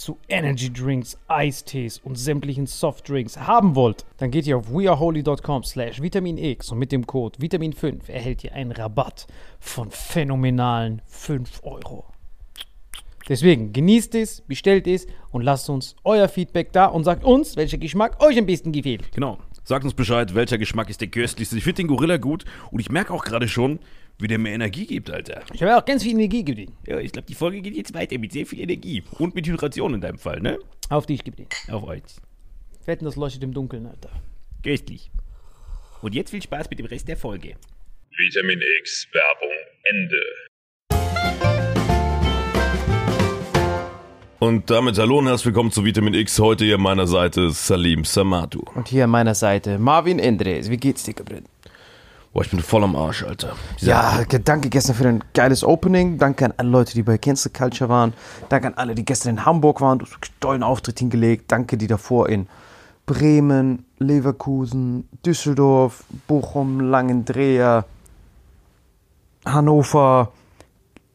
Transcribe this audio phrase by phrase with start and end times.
[0.00, 6.00] zu Energy Drinks, Eistees und sämtlichen Softdrinks haben wollt, dann geht ihr auf weareholy.com slash
[6.00, 9.26] vitaminx und mit dem Code Vitamin5 erhält ihr einen Rabatt
[9.58, 12.06] von phänomenalen 5 Euro.
[13.28, 17.78] Deswegen genießt es, bestellt es und lasst uns euer Feedback da und sagt uns, welcher
[17.78, 19.12] Geschmack euch am besten gefällt.
[19.12, 19.38] Genau.
[19.64, 21.56] Sagt uns Bescheid, welcher Geschmack ist der köstlichste.
[21.56, 23.78] Ich finde den Gorilla gut und ich merke auch gerade schon,
[24.18, 25.42] wie der mir Energie gibt, Alter.
[25.52, 26.76] Ich habe auch ganz viel Energie gegeben.
[26.86, 29.02] Ja, ich glaube, die Folge geht jetzt weiter mit sehr viel Energie.
[29.18, 30.58] Und mit Hydration in deinem Fall, ne?
[30.88, 31.46] Auf dich, gib den.
[31.70, 32.02] Auf euch.
[32.84, 34.10] Wetten, das leuchtet im Dunkeln, Alter.
[34.62, 35.10] Köstlich.
[36.02, 37.56] Und jetzt viel Spaß mit dem Rest der Folge.
[38.16, 40.49] Vitamin X Werbung Ende.
[44.40, 46.38] Und damit hallo und herzlich willkommen zu Vitamin X.
[46.38, 48.62] Heute hier an meiner Seite Salim Samatu.
[48.74, 50.70] Und hier an meiner Seite Marvin Endres.
[50.70, 51.42] Wie geht's dir, Gabriel?
[52.32, 53.54] Boah, ich bin voll am Arsch, Alter.
[53.80, 56.16] Ja, danke gestern für ein geiles Opening.
[56.16, 58.14] Danke an alle Leute, die bei Cancel Culture waren.
[58.48, 59.98] Danke an alle, die gestern in Hamburg waren.
[59.98, 61.52] Du hast einen tollen Auftritt hingelegt.
[61.52, 62.46] Danke, die davor in
[63.04, 67.84] Bremen, Leverkusen, Düsseldorf, Bochum, Langendreher,
[69.44, 70.32] Hannover,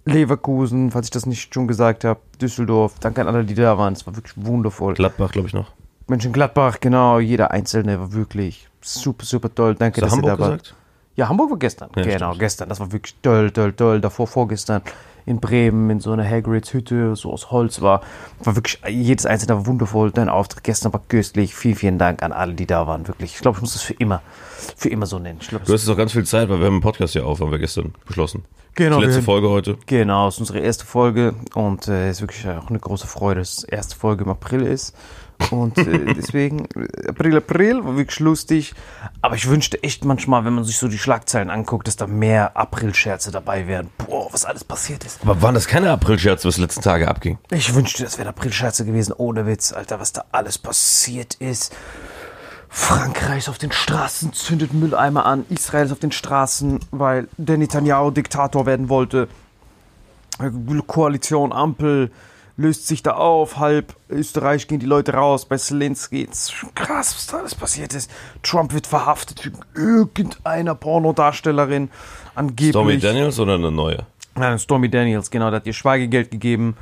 [0.05, 3.93] Leverkusen, falls ich das nicht schon gesagt habe, Düsseldorf, danke an alle, die da waren.
[3.93, 4.93] Es war wirklich wundervoll.
[4.93, 5.71] Gladbach, glaube ich, noch.
[6.07, 9.73] Mönchengladbach, genau, jeder Einzelne war wirklich super, super toll.
[9.75, 10.63] Danke, Hast du dass ihr Hamburg da wart.
[10.63, 10.81] gesagt?
[11.15, 11.89] Ja, Hamburg war gestern.
[11.95, 12.39] Ja, genau, stimmt.
[12.39, 12.69] gestern.
[12.69, 14.01] Das war wirklich toll, toll, toll.
[14.01, 14.81] Davor, vorgestern
[15.25, 18.01] in Bremen in so einer Hagrids Hütte, so aus Holz war.
[18.43, 20.11] War wirklich, jedes einzelne war wundervoll.
[20.11, 21.55] Dein Auftritt gestern war köstlich.
[21.55, 23.07] Vielen, vielen Dank an alle, die da waren.
[23.07, 23.33] Wirklich.
[23.33, 24.21] Ich glaube, ich muss das für immer,
[24.75, 25.39] für immer so nennen.
[25.39, 27.39] Glaub, Du hast jetzt auch ganz viel Zeit, weil wir haben einen Podcast hier auf,
[27.39, 28.43] haben wir gestern beschlossen.
[28.75, 29.77] Genau, Die letzte Folge heute.
[29.85, 33.39] Genau, es ist unsere erste Folge und es äh, ist wirklich auch eine große Freude,
[33.39, 34.93] dass es die erste Folge im April ist.
[35.49, 38.73] Und äh, deswegen, äh, April, April, war wirklich lustig.
[39.21, 42.57] Aber ich wünschte echt manchmal, wenn man sich so die Schlagzeilen anguckt, dass da mehr
[42.57, 43.89] April-Scherze dabei wären.
[43.97, 45.19] Boah, was alles passiert ist.
[45.21, 47.37] Aber waren das keine Aprilscherze, was die letzten Tage abging?
[47.51, 51.73] Ich wünschte, das wären April-Scherze gewesen, ohne Witz, Alter, was da alles passiert ist.
[52.77, 55.45] Frankreich ist auf den Straßen, zündet Mülleimer an.
[55.49, 59.29] Israel ist auf den Straßen, weil der Netanyahu Diktator werden wollte.
[60.85, 62.11] Koalition, Ampel
[62.57, 63.59] löst sich da auf.
[63.59, 65.45] Halb Österreich gehen die Leute raus.
[65.45, 68.11] Bei Zelensky ist schon krass, was da alles passiert ist.
[68.43, 71.89] Trump wird verhaftet wegen irgendeiner Pornodarstellerin.
[72.35, 72.71] Angeblich.
[72.71, 74.05] Stormy Daniels oder eine neue?
[74.35, 76.75] Nein, Stormy Daniels, genau, der hat ihr Schweigegeld gegeben.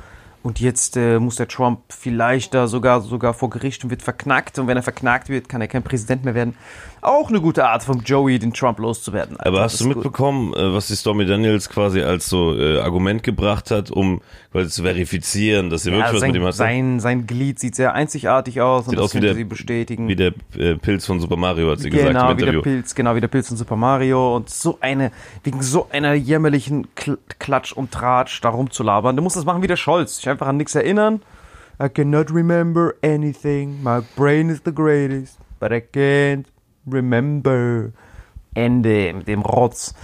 [0.44, 4.58] Und jetzt äh, muss der Trump vielleicht da sogar, sogar vor Gericht und wird verknackt.
[4.58, 6.54] Und wenn er verknackt wird, kann er kein Präsident mehr werden.
[7.04, 9.36] Auch eine gute Art vom Joey, den Trump loszuwerden.
[9.36, 9.96] Alter, Aber hast du ist gut.
[9.96, 14.22] mitbekommen, äh, was die Stormy Daniels quasi als so äh, Argument gebracht hat, um
[14.52, 16.54] quasi zu verifizieren, dass sie Ja, wirklich was mit sein, ihm hat?
[16.54, 19.44] sein, sein Glied sieht sehr einzigartig aus und Sieht das aus wie könnte der- sie
[19.44, 20.08] bestätigen.
[20.08, 22.60] Wie der äh, Pilz von Super Mario, hat sie gesagt genau, im wie der.
[22.62, 25.12] Pilz, genau wie der Pilz in Super Mario und so eine,
[25.42, 29.14] wegen so einer jämmerlichen Kl Klatsch und Tratsch da rumzulabern.
[29.14, 31.20] Du musst das machen wie der Scholz, sich einfach an nichts erinnern.
[31.82, 36.44] I cannot remember anything, my brain is the greatest, but I can't
[36.90, 37.90] remember.
[38.54, 39.94] Ende mit dem Rotz.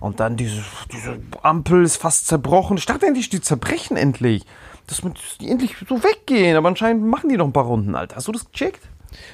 [0.00, 2.76] Und dann diese, diese Ampel ist fast zerbrochen.
[2.76, 4.44] Ich dachte endlich, die zerbrechen endlich.
[4.86, 5.02] Dass
[5.40, 8.16] die endlich so weggehen, aber anscheinend machen die noch ein paar Runden, Alter.
[8.16, 8.80] Hast du das gecheckt?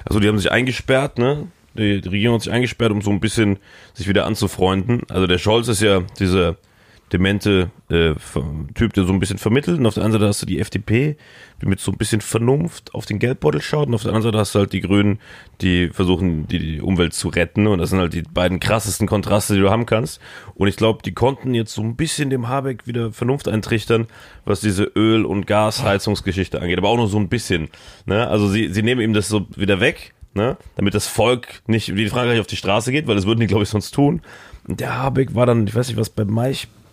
[0.04, 1.48] Also die haben sich eingesperrt, ne?
[1.74, 3.58] Die, die Regierung hat sich eingesperrt, um so ein bisschen
[3.94, 5.02] sich wieder anzufreunden.
[5.08, 6.56] Also der Scholz ist ja dieser
[7.12, 8.14] demente äh,
[8.74, 9.78] Typ, der so ein bisschen vermittelt.
[9.78, 11.16] Und auf der anderen Seite hast du die FDP,
[11.62, 13.88] die mit so ein bisschen Vernunft auf den Geldbeutel schaut.
[13.88, 15.20] Und auf der anderen Seite hast du halt die Grünen,
[15.60, 17.68] die versuchen, die, die Umwelt zu retten.
[17.68, 20.20] Und das sind halt die beiden krassesten Kontraste, die du haben kannst.
[20.54, 24.08] Und ich glaube, die konnten jetzt so ein bisschen dem Habeck wieder Vernunft eintrichtern,
[24.44, 26.78] was diese Öl- und Gasheizungsgeschichte angeht.
[26.78, 27.68] Aber auch nur so ein bisschen.
[28.04, 28.26] Ne?
[28.26, 30.12] Also sie, sie nehmen ihm das so wieder weg.
[30.34, 30.58] Ne?
[30.74, 33.62] Damit das Volk nicht wie Frankreich auf die Straße geht, weil das würden die, glaube
[33.62, 34.20] ich, sonst tun.
[34.68, 36.24] Und der Habeck war dann, ich weiß nicht, was bei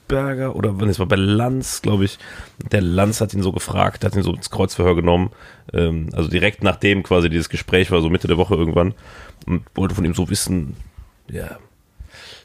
[0.03, 2.17] Maichberger oder wann es war bei Lanz, glaube ich.
[2.71, 5.31] Der Lanz hat ihn so gefragt, hat ihn so ins Kreuzverhör genommen.
[5.73, 8.93] Ähm, also direkt nachdem quasi dieses Gespräch war, so Mitte der Woche irgendwann.
[9.45, 10.75] Und wollte von ihm so wissen,
[11.29, 11.57] ja,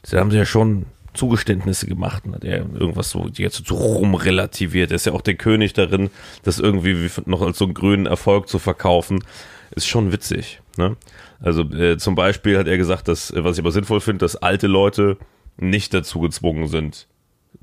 [0.09, 4.91] da haben sie ja schon Zugeständnisse gemacht und hat er irgendwas so jetzt so rumrelativiert.
[4.91, 6.09] Er ist ja auch der König darin,
[6.43, 9.23] das irgendwie wie noch als so einen grünen Erfolg zu verkaufen.
[9.71, 10.61] Ist schon witzig.
[10.77, 10.97] Ne?
[11.41, 14.35] Also äh, zum Beispiel hat er gesagt, dass, äh, was ich aber sinnvoll finde, dass
[14.35, 15.17] alte Leute
[15.57, 17.07] nicht dazu gezwungen sind,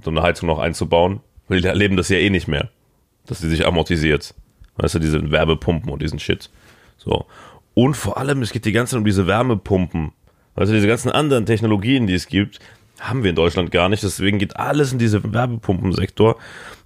[0.02, 2.70] so eine Heizung noch einzubauen, weil die erleben das ja eh nicht mehr,
[3.26, 4.34] dass sie sich amortisiert.
[4.76, 6.50] Weißt du, diese Wärmepumpen und diesen Shit.
[6.96, 7.26] So.
[7.74, 10.12] Und vor allem, es geht die ganze Zeit um diese Wärmepumpen.
[10.54, 12.60] Also diese ganzen anderen Technologien, die es gibt,
[12.98, 14.02] haben wir in Deutschland gar nicht.
[14.02, 16.36] Deswegen geht alles in diesen Wärmepumpensektor.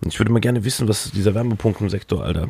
[0.03, 2.49] Und ich würde mal gerne wissen, was dieser Wärmepumpensektor, Alter.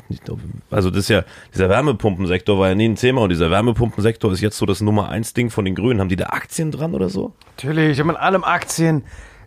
[0.70, 1.24] Also das ist ja,
[1.54, 5.10] dieser Wärmepumpensektor war ja nie ein Thema und dieser Wärmepumpensektor ist jetzt so das Nummer
[5.10, 6.00] eins Ding von den Grünen.
[6.00, 7.34] Haben die da Aktien dran oder so?
[7.56, 9.02] Natürlich, ich habe in allem Aktien.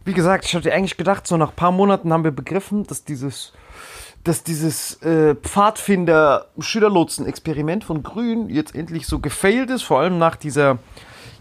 [0.05, 3.05] Wie gesagt, ich hatte eigentlich gedacht, so nach ein paar Monaten haben wir begriffen, dass
[3.05, 3.53] dieses,
[4.24, 10.79] dass dieses äh, Pfadfinder-Schülerlotsen-Experiment von Grün jetzt endlich so gefailt ist, vor allem nach dieser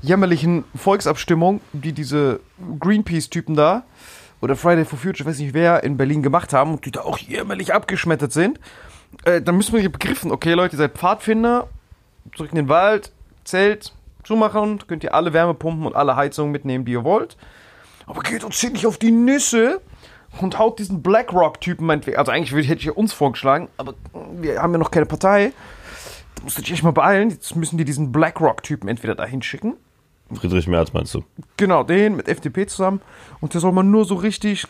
[0.00, 2.38] jämmerlichen Volksabstimmung, die diese
[2.78, 3.83] Greenpeace-Typen da
[4.40, 7.19] oder Friday for Future, weiß nicht wer, in Berlin gemacht haben und die da auch
[7.19, 8.61] jämmerlich abgeschmettert sind.
[9.25, 11.66] Äh, dann müssen wir hier begriffen, okay Leute, ihr seid Pfadfinder,
[12.37, 13.11] zurück in den Wald,
[13.45, 13.92] Zelt,
[14.23, 17.37] zumachen, könnt ihr alle Wärmepumpen und alle Heizungen mitnehmen, die ihr wollt.
[18.06, 19.80] Aber geht uns hier nicht auf die Nüsse
[20.40, 22.16] und haut diesen BlackRock-Typen meinetwegen.
[22.16, 23.94] Also eigentlich hätte ich uns vorgeschlagen, aber
[24.40, 25.52] wir haben ja noch keine Partei.
[26.37, 27.30] Da musst du dich echt mal beeilen.
[27.30, 29.75] Jetzt müssen die diesen BlackRock-Typen entweder dahin schicken.
[30.32, 31.25] Friedrich Merz meinst du?
[31.56, 33.00] Genau, den mit FDP zusammen.
[33.40, 34.66] Und der soll man nur so richtig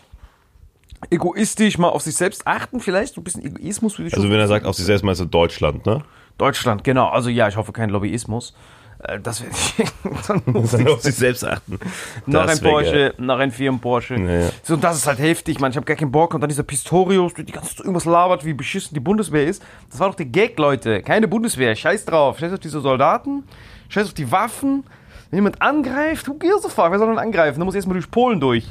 [1.11, 2.81] egoistisch mal auf sich selbst achten.
[2.81, 5.21] Vielleicht so ein bisschen Egoismus würde ich Also wenn er sagt, auf sich selbst meinst
[5.21, 6.05] du Deutschland, ne?
[6.39, 7.09] Deutschland, genau.
[7.09, 8.55] Also ja, ich hoffe kein Lobbyismus.
[9.03, 9.43] Äh, Das
[10.47, 11.79] muss Dann ich- auf sich selbst achten.
[12.27, 13.15] noch Das ein Porsche, geil.
[13.19, 14.15] noch ein Firmen Porsche.
[14.17, 14.51] Ja, ja.
[14.63, 15.71] So, und das ist halt heftig, man.
[15.71, 16.35] Ich habe gar keinen Bock.
[16.35, 19.63] Und dann dieser Pistorius, der die ganze Zeit irgendwas labert, wie beschissen die Bundeswehr ist.
[19.91, 21.03] Das war doch der Gag, Leute.
[21.03, 21.75] Keine Bundeswehr.
[21.75, 22.39] Scheiß drauf.
[22.39, 23.45] Scheiß auf diese Soldaten.
[23.89, 24.85] Scheiß auf die Waffen.
[25.31, 26.91] Wenn jemand angreift, who gives a fuck?
[26.91, 27.59] Wer soll denn angreifen?
[27.59, 28.67] Da muss erstmal durch Polen durch.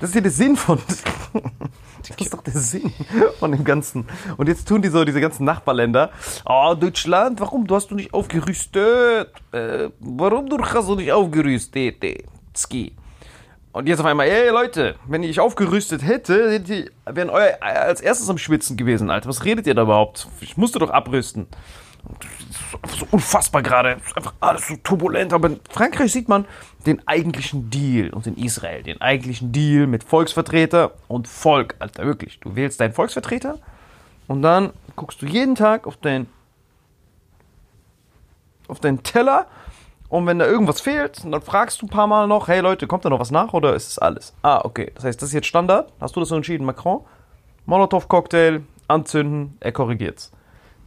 [0.00, 0.78] Das ist ja der Sinn von.
[2.08, 2.92] Das ist doch der Sinn
[3.38, 4.06] von dem Ganzen.
[4.36, 6.10] Und jetzt tun die so, diese ganzen Nachbarländer.
[6.44, 9.30] Oh, Deutschland, warum du hast du nicht aufgerüstet?
[9.52, 11.96] Äh, warum du hast du nicht aufgerüstet?
[12.56, 12.96] Ski.
[13.72, 16.64] Und jetzt auf einmal, ey Leute, wenn ich aufgerüstet hätte,
[17.06, 19.28] wären euer als erstes am Schwitzen gewesen, Alter.
[19.28, 20.26] Was redet ihr da überhaupt?
[20.40, 21.46] Ich musste doch abrüsten.
[22.88, 23.96] So unfassbar gerade.
[24.14, 25.32] Einfach alles so turbulent.
[25.32, 26.46] Aber in Frankreich sieht man
[26.86, 32.40] den eigentlichen Deal und in Israel den eigentlichen Deal mit Volksvertreter und Volk, Alter, wirklich.
[32.40, 33.58] Du wählst deinen Volksvertreter
[34.26, 36.28] und dann guckst du jeden Tag auf deinen
[38.68, 39.46] auf deinen Teller
[40.08, 43.04] und wenn da irgendwas fehlt, dann fragst du ein paar Mal noch, hey Leute, kommt
[43.04, 44.34] da noch was nach oder ist es alles?
[44.42, 44.90] Ah, okay.
[44.94, 45.92] Das heißt, das ist jetzt Standard.
[46.00, 47.04] Hast du das so entschieden, Macron?
[47.66, 50.32] Molotow-Cocktail, anzünden, er korrigiert's.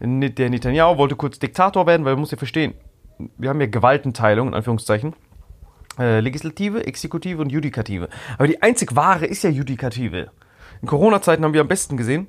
[0.02, 2.74] Der Netanyahu wollte kurz Diktator werden, weil man muss ja verstehen,
[3.38, 5.14] wir haben ja Gewaltenteilung, in Anführungszeichen.
[6.00, 8.10] Äh, Legislative, Exekutive und Judikative.
[8.38, 10.32] Aber die einzig wahre ist ja Judikative.
[10.82, 12.28] In Corona-Zeiten haben wir am besten gesehen,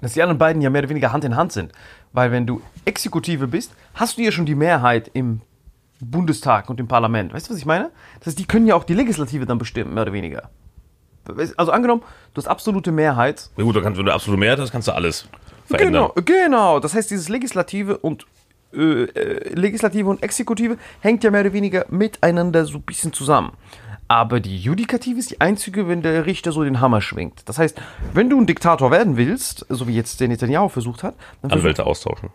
[0.00, 1.72] dass die anderen beiden ja mehr oder weniger Hand in Hand sind.
[2.12, 5.42] Weil wenn du Exekutive bist, hast du ja schon die Mehrheit im
[6.00, 7.34] Bundestag und im Parlament.
[7.34, 7.90] Weißt du, was ich meine?
[8.20, 10.50] Das heißt, die können ja auch die Legislative dann bestimmen, mehr oder weniger.
[11.56, 12.02] Also angenommen,
[12.34, 13.50] du hast absolute Mehrheit.
[13.56, 15.28] Na gut, kannst, wenn du absolute Mehrheit hast, kannst du alles
[15.66, 16.10] verändern.
[16.14, 16.80] Genau, genau.
[16.80, 18.26] Das heißt, dieses Legislative und
[18.74, 23.52] äh, äh, Legislative und Exekutive hängt ja mehr oder weniger miteinander so ein bisschen zusammen.
[24.06, 27.48] Aber die Judikative ist die einzige, wenn der Richter so den Hammer schwingt.
[27.48, 27.80] Das heißt,
[28.12, 31.86] wenn du ein Diktator werden willst, so wie jetzt der Netanyahu versucht hat, dann Anwälte
[31.86, 32.30] austauschen.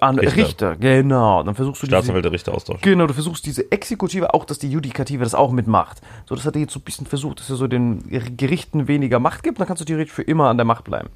[0.00, 0.36] An Richter.
[0.36, 0.76] Richter.
[0.76, 2.80] genau, dann versuchst du diese, Staatsanwälte, Richter austauschen.
[2.82, 6.00] Genau, du versuchst diese Exekutive auch, dass die Judikative das auch mitmacht.
[6.26, 8.02] So, das hat er jetzt so ein bisschen versucht, dass er so den
[8.36, 11.10] Gerichten weniger Macht gibt, dann kannst du theoretisch für immer an der Macht bleiben.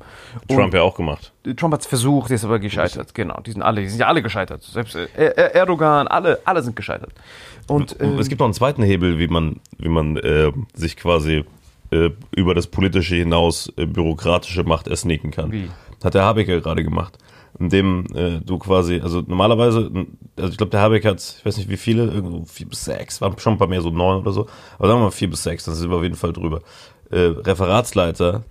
[0.49, 1.33] Und Trump ja auch gemacht.
[1.57, 3.15] Trump hat es versucht, ist aber gescheitert.
[3.15, 4.63] Genau, die sind alle, die sind ja alle gescheitert.
[4.63, 7.13] Selbst äh, Er- Erdogan, alle, alle sind gescheitert.
[7.67, 10.99] Und Und äh, es gibt noch einen zweiten Hebel, wie man, wie man äh, sich
[10.99, 11.45] quasi
[11.91, 15.51] äh, über das Politische hinaus äh, bürokratische Macht ersneaken kann.
[15.51, 15.71] Wie?
[15.99, 17.17] Das hat der Habeck ja gerade gemacht.
[17.59, 19.91] Indem äh, du quasi, also normalerweise,
[20.37, 23.21] also ich glaube, der Habeck hat, ich weiß nicht wie viele, irgendwo vier bis sechs,
[23.21, 24.47] waren schon ein paar mehr, so neun oder so,
[24.79, 26.63] aber sagen wir mal vier bis sechs, dann sind wir auf jeden Fall drüber.
[27.11, 28.43] Äh, Referatsleiter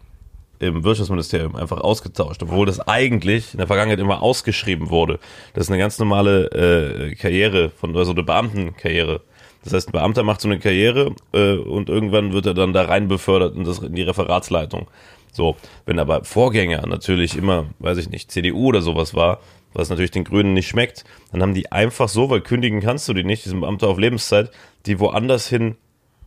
[0.60, 5.20] im Wirtschaftsministerium einfach ausgetauscht, obwohl das eigentlich in der Vergangenheit immer ausgeschrieben wurde.
[5.54, 9.22] Das ist eine ganz normale äh, Karriere von also eine Beamtenkarriere.
[9.64, 12.84] Das heißt, ein Beamter macht so eine Karriere äh, und irgendwann wird er dann da
[12.84, 14.88] rein befördert in, das, in die Referatsleitung.
[15.34, 19.40] So, wenn aber Vorgänger natürlich immer, weiß ich nicht, CDU oder sowas war,
[19.74, 23.14] was natürlich den Grünen nicht schmeckt, dann haben die einfach so, weil kündigen kannst du
[23.14, 24.52] die nicht, diesen Beamter auf Lebenszeit,
[24.86, 25.76] die woanders hin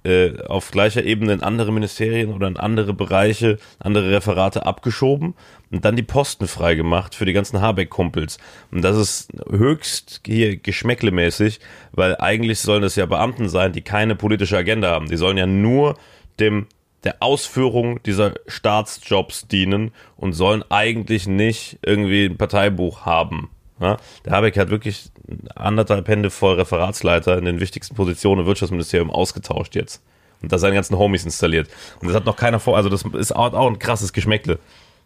[0.07, 5.35] äh, auf gleicher Ebene in andere Ministerien oder in andere Bereiche, andere Referate abgeschoben
[5.71, 8.39] und dann die Posten freigemacht für die ganzen Habeck-Kumpels.
[8.71, 11.61] Und das ist höchst hier geschmäcklemäßig,
[11.93, 15.09] weil eigentlich sollen das ja Beamten sein, die keine politische Agenda haben.
[15.09, 15.97] Die sollen ja nur
[16.39, 16.67] dem
[17.07, 23.49] der Ausführung dieser Staatsjobs dienen und sollen eigentlich nicht irgendwie ein Parteibuch haben.
[23.81, 25.11] Ja, der Habeck hat wirklich
[25.55, 30.03] anderthalb Hände voll Referatsleiter in den wichtigsten Positionen im Wirtschaftsministerium ausgetauscht jetzt.
[30.43, 31.69] Und da seine ganzen Homies installiert.
[32.01, 34.59] Und das hat noch keiner vor, also das ist auch, ein krasses Geschmäckle.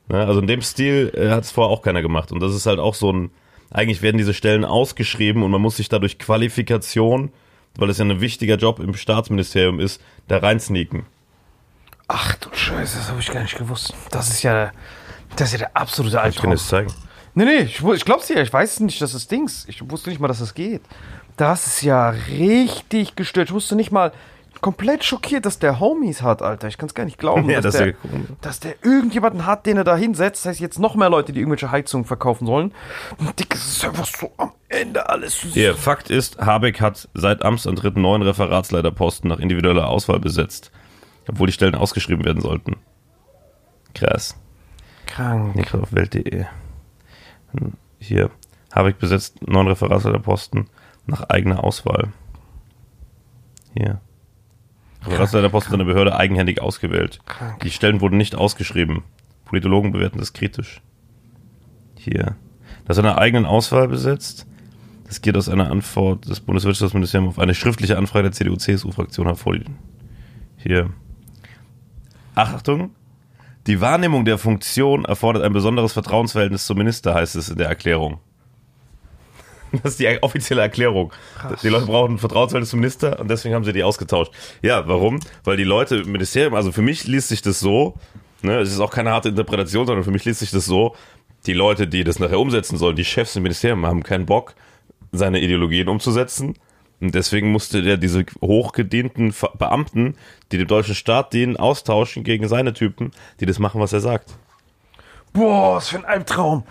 [0.08, 0.24] Ne?
[0.24, 2.32] Also in dem Stil äh, hat es vorher auch keiner gemacht.
[2.32, 3.30] Und das ist halt auch so ein,
[3.70, 7.30] eigentlich werden diese Stellen ausgeschrieben und man muss sich dadurch Qualifikation,
[7.76, 11.04] weil es ja ein wichtiger Job im Staatsministerium ist, da reinsneaken.
[12.12, 13.94] Ach du Scheiße, das habe ich gar nicht gewusst.
[14.10, 14.70] Das ist ja,
[15.36, 16.52] das ist ja der absolute Ich kann Albtraum.
[16.52, 16.92] es zeigen.
[17.34, 19.64] Nee, nee, ich, ich glaub's dir, ich weiß nicht, dass das Dings.
[19.68, 20.82] Ich wusste nicht mal, dass das geht.
[21.36, 23.48] Das ist ja richtig gestört.
[23.48, 24.12] Ich wusste nicht mal,
[24.60, 26.68] komplett schockiert, dass der Homies hat, Alter.
[26.68, 27.94] Ich kann's gar nicht glauben, Ja, dass, das der, ja-
[28.42, 30.44] dass der irgendjemanden hat, den er da hinsetzt.
[30.44, 32.74] Das heißt, jetzt noch mehr Leute, die irgendwelche Heizungen verkaufen sollen.
[33.18, 35.34] Und Dick, es ist einfach so am Ende alles.
[35.34, 40.72] Hier, Fakt ist, Habeck hat seit Amtsantritt neun Referatsleiterposten nach individueller Auswahl besetzt.
[41.30, 42.76] Obwohl die Stellen ausgeschrieben werden sollten.
[43.94, 44.36] Krass.
[45.06, 45.54] krank.
[45.54, 46.44] Nick auf Welt.de.
[48.00, 48.30] Hier,
[48.72, 50.68] Habeck besetzt neun Referatsleiterposten
[51.06, 52.08] nach eigener Auswahl.
[53.74, 54.00] Hier.
[55.04, 57.20] Referatsleiterposten in der Behörde eigenhändig ausgewählt.
[57.26, 57.60] Krank.
[57.60, 59.04] Die Stellen wurden nicht ausgeschrieben.
[59.44, 60.82] Politologen bewerten das kritisch.
[61.96, 62.34] Hier.
[62.86, 64.48] Das in einer eigenen Auswahl besetzt.
[65.04, 69.56] Das geht aus einer Antwort des Bundeswirtschaftsministeriums auf eine schriftliche Anfrage der CDU-CSU-Fraktion hervor.
[70.56, 70.90] Hier.
[72.40, 72.94] Achtung.
[73.66, 78.18] Die Wahrnehmung der Funktion erfordert ein besonderes Vertrauensverhältnis zum Minister, heißt es in der Erklärung.
[79.84, 81.12] Das ist die offizielle Erklärung.
[81.62, 84.32] Die Leute brauchen ein Vertrauensverhältnis zum Minister und deswegen haben sie die ausgetauscht.
[84.62, 85.20] Ja, warum?
[85.44, 87.94] Weil die Leute im Ministerium, also für mich liest sich das so,
[88.42, 90.96] ne, es ist auch keine harte Interpretation, sondern für mich liest sich das so,
[91.46, 94.54] die Leute, die das nachher umsetzen sollen, die Chefs im Ministerium haben keinen Bock,
[95.12, 96.56] seine Ideologien umzusetzen
[97.00, 100.16] Und deswegen musste der diese hochgedienten Beamten,
[100.52, 104.34] die dem deutschen Staat dienen, austauschen gegen seine Typen, die das machen, was er sagt.
[105.32, 106.64] Boah, was für ein Albtraum.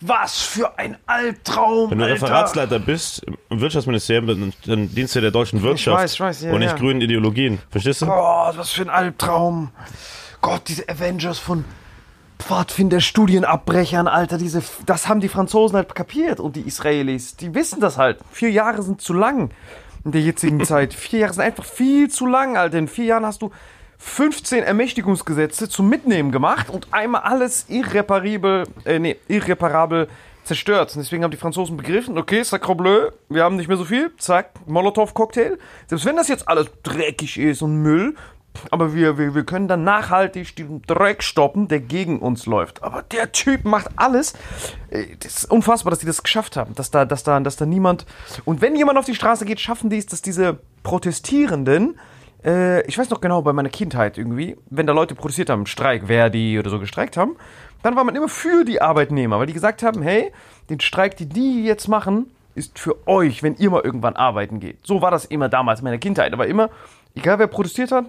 [0.00, 1.90] Was für ein Albtraum.
[1.90, 2.22] Wenn du Alter.
[2.22, 6.52] Referatsleiter bist im Wirtschaftsministerium, dann, dann dienst du der deutschen Wirtschaft weiß, ich weiß, ja,
[6.52, 6.76] und nicht ja.
[6.76, 7.58] grünen Ideologien.
[7.70, 8.06] Verstehst du?
[8.06, 9.70] Gott, was für ein Albtraum.
[10.40, 11.64] Gott, diese Avengers von
[12.38, 17.80] Pfadfinder, Studienabbrechern, Alter, diese, das haben die Franzosen halt kapiert und die Israelis, die wissen
[17.80, 18.20] das halt.
[18.30, 19.50] Vier Jahre sind zu lang
[20.04, 20.94] in der jetzigen Zeit.
[20.94, 22.78] Vier Jahre sind einfach viel zu lang, Alter.
[22.78, 23.50] In vier Jahren hast du
[23.98, 30.08] 15 Ermächtigungsgesetze zum Mitnehmen gemacht und einmal alles irreparabel, äh, nee, irreparabel
[30.44, 30.94] zerstört.
[30.94, 34.12] Und deswegen haben die Franzosen begriffen, okay, sacre bleu, wir haben nicht mehr so viel,
[34.16, 35.58] zack, Molotow-Cocktail.
[35.88, 38.14] Selbst wenn das jetzt alles dreckig ist und Müll,
[38.70, 42.82] aber wir, wir, wir können dann nachhaltig den Dreck stoppen, der gegen uns läuft.
[42.82, 44.34] Aber der Typ macht alles.
[44.90, 46.74] Äh, Das ist unfassbar, dass die das geschafft haben.
[46.74, 48.06] Dass da, dass da, dass da niemand.
[48.44, 51.98] Und wenn jemand auf die Straße geht, schaffen die es, dass diese Protestierenden.
[52.44, 56.06] Äh, ich weiß noch genau, bei meiner Kindheit irgendwie, wenn da Leute protestiert haben, Streik,
[56.06, 57.36] Verdi oder so gestreikt haben,
[57.82, 60.32] dann war man immer für die Arbeitnehmer, weil die gesagt haben, hey,
[60.68, 64.84] den Streik, den die jetzt machen, ist für euch, wenn ihr mal irgendwann arbeiten geht.
[64.84, 66.32] So war das immer damals in meiner Kindheit.
[66.32, 66.70] Aber immer,
[67.14, 68.06] egal wer protestiert hat,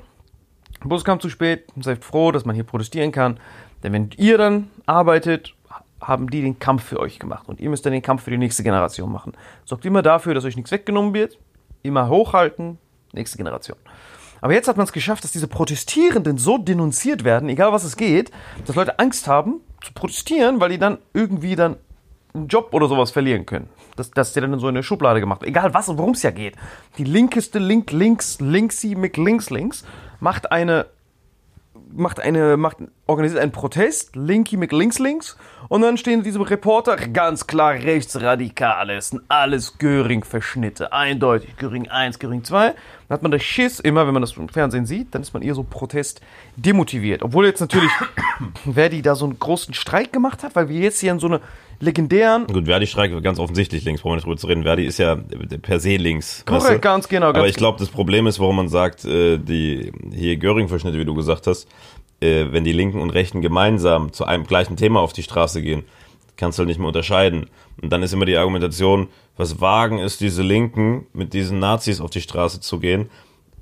[0.88, 3.39] Bus kam zu spät, seid froh, dass man hier protestieren kann.
[3.83, 5.55] Denn wenn ihr dann arbeitet,
[6.01, 7.48] haben die den Kampf für euch gemacht.
[7.48, 9.33] Und ihr müsst dann den Kampf für die nächste Generation machen.
[9.65, 11.38] Sorgt immer dafür, dass euch nichts weggenommen wird.
[11.83, 12.77] Immer hochhalten,
[13.13, 13.77] nächste Generation.
[14.41, 17.98] Aber jetzt hat man es geschafft, dass diese Protestierenden so denunziert werden, egal was es
[17.98, 18.31] geht,
[18.65, 21.75] dass Leute Angst haben zu protestieren, weil die dann irgendwie dann
[22.33, 23.69] einen Job oder sowas verlieren können.
[23.95, 25.43] Das, das ist ja dann in so eine Schublade gemacht.
[25.43, 26.55] Egal was und worum es ja geht.
[26.98, 29.83] Die linkeste Link, links, linksy, mit links, links
[30.19, 30.86] macht eine,
[31.91, 35.38] macht eine, macht, organisiert einen Protest, Linky mit links, links.
[35.67, 40.93] Und dann stehen diese Reporter, ganz klar rechtsradikal, es sind alles Göring-Verschnitte.
[40.93, 42.74] Eindeutig, Göring 1, Göring 2.
[43.10, 45.42] Dann hat man das Schiss, immer wenn man das im Fernsehen sieht, dann ist man
[45.42, 46.22] eher so Protest
[46.56, 47.24] demotiviert.
[47.24, 47.89] Obwohl jetzt natürlich
[48.72, 51.42] Verdi da so einen großen Streik gemacht hat, weil wir jetzt hier in so eine
[51.80, 54.62] legendären Gut, Verdi streikt ganz offensichtlich links, brauchen wir nicht drüber zu reden.
[54.62, 56.44] Verdi ist ja per se links.
[56.46, 56.80] Korrekt, weißt du?
[56.80, 60.38] ganz genau, ganz Aber ich glaube, das Problem ist, warum man sagt, äh, die hier
[60.38, 61.67] Göring-Verschnitte, wie du gesagt hast,
[62.19, 65.84] äh, wenn die Linken und Rechten gemeinsam zu einem gleichen Thema auf die Straße gehen,
[66.39, 67.49] kannst du halt nicht mehr unterscheiden.
[67.82, 72.10] Und dann ist immer die Argumentation, was wagen ist, diese Linken mit diesen Nazis auf
[72.10, 73.10] die Straße zu gehen.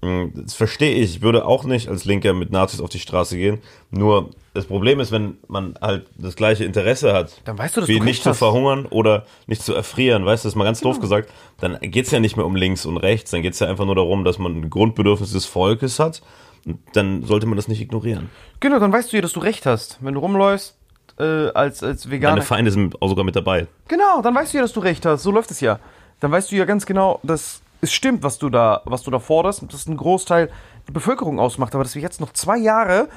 [0.02, 1.18] Mm, Das verstehe ich.
[1.18, 3.60] Ich würde auch nicht als Linker mit Nazis auf die Straße gehen.
[3.92, 7.90] Nur das Problem ist, wenn man halt das gleiche Interesse hat, Dann weißt du, dass
[7.90, 10.82] wie du nicht zu verhungern oder nicht zu erfrieren, weißt du, das ist mal ganz
[10.82, 13.86] doof gesagt, dann geht's ja nicht mehr um links und rechts, dann geht's ja einfach
[13.86, 16.22] nur darum, dass man ein Grundbedürfnis des Volkes hat.
[16.66, 18.30] Und dann sollte man das nicht ignorieren.
[18.60, 20.00] Genau, dann weißt du ja, dass du recht hast.
[20.02, 20.77] Wenn du rumläufst
[21.20, 22.36] äh, als, als Veganer.
[22.36, 23.68] Deine Feinde sind auch sogar mit dabei.
[23.88, 25.24] Genau, dann weißt du ja, dass du recht hast.
[25.24, 25.80] So läuft es ja.
[26.20, 29.20] Dann weißt du ja ganz genau, dass es stimmt, was du da, was du da
[29.20, 30.50] forderst, dass es einen Großteil
[30.88, 31.76] der Bevölkerung ausmacht.
[31.76, 33.10] Aber dass wir jetzt noch zwei Jahre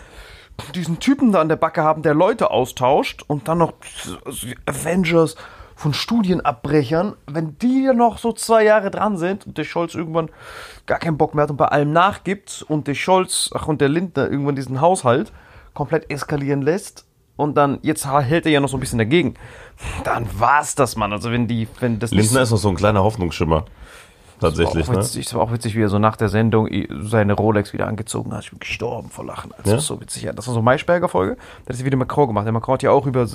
[0.75, 3.75] diesen Typen da an der Backe haben, der Leute austauscht und dann noch
[4.67, 5.37] Avengers
[5.75, 10.29] von Studienabbrechern, wenn die ja noch so zwei Jahre dran sind und der Scholz irgendwann
[10.85, 13.89] gar keinen Bock mehr hat und bei allem nachgibt und der Scholz, ach und der
[13.89, 15.33] Lindner irgendwann diesen Haushalt
[15.73, 17.07] komplett eskalieren lässt
[17.41, 19.35] und dann, jetzt hält er ja noch so ein bisschen dagegen,
[20.05, 21.13] dann war's das, Mann.
[21.13, 23.65] Also wenn die, wenn das Lindner ist noch so ein kleiner Hoffnungsschimmer.
[24.41, 25.05] Tatsächlich, war auch ne?
[25.05, 26.67] witzig, es war auch witzig, wie er so nach der Sendung
[27.03, 28.45] seine Rolex wieder angezogen hat.
[28.45, 29.53] Ich bin gestorben vor Lachen.
[29.59, 29.77] Das Ja?
[29.77, 30.31] ist so witzig.
[30.35, 31.37] Das war so Maischberger-Folge.
[31.67, 32.47] Da hat sie wieder Macron gemacht.
[32.47, 33.27] Der Macron hat ja auch über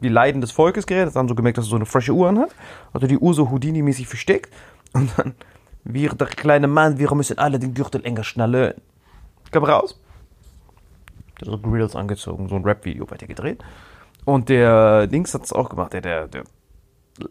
[0.00, 1.08] die Leiden des Volkes geredet.
[1.08, 2.54] Hat dann so gemerkt, dass er so eine frische Uhr anhat.
[2.92, 4.52] Also die Uhr so Houdini-mäßig versteckt.
[4.92, 5.34] Und dann,
[5.82, 8.74] wir, der kleine Mann, wir müssen alle den Gürtel enger schnallen.
[9.50, 9.98] Kam raus.
[11.42, 13.62] Der hat so Grills angezogen, so ein Rap-Video weiter gedreht.
[14.24, 15.92] Und der Dings hat es auch gemacht.
[15.92, 16.44] Der, der, der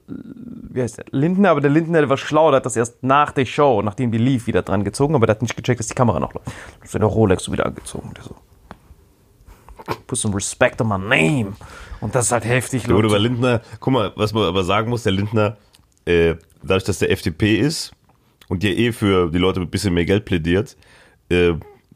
[0.03, 1.05] wie heißt der?
[1.11, 4.11] Lindner, aber der Lindner, der war schlau, der hat das erst nach der Show, nachdem
[4.11, 6.47] die lief, wieder dran gezogen, aber der hat nicht gecheckt, dass die Kamera noch läuft.
[6.83, 8.11] Ist der Rolex so wieder angezogen.
[8.15, 8.35] Der so.
[10.07, 11.53] Put some respect on my name.
[11.99, 13.17] Und das ist halt heftig, Leute.
[13.17, 15.57] Lindner, guck mal, was man aber sagen muss, der Lindner,
[16.05, 17.91] äh, dadurch, dass der FDP ist
[18.47, 20.77] und der eh für die Leute mit ein bisschen mehr Geld plädiert,
[21.29, 21.53] äh,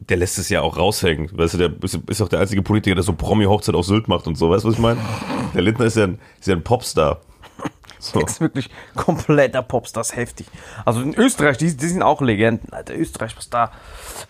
[0.08, 1.30] der lässt es ja auch raushängen.
[1.36, 4.36] Weißt du, der ist, auch der einzige Politiker, der so Promi-Hochzeit auf Sylt macht und
[4.36, 4.50] so.
[4.50, 5.00] Weißt du, was ich meine?
[5.54, 7.20] Der Lindner ist ja ein, ist ja ein Popstar.
[7.98, 8.20] So.
[8.20, 10.46] Das ist wirklich kompletter Popstar, das ist heftig.
[10.84, 12.96] Also in Österreich, die, die sind auch Legenden, Alter.
[12.96, 13.72] Österreich, was da,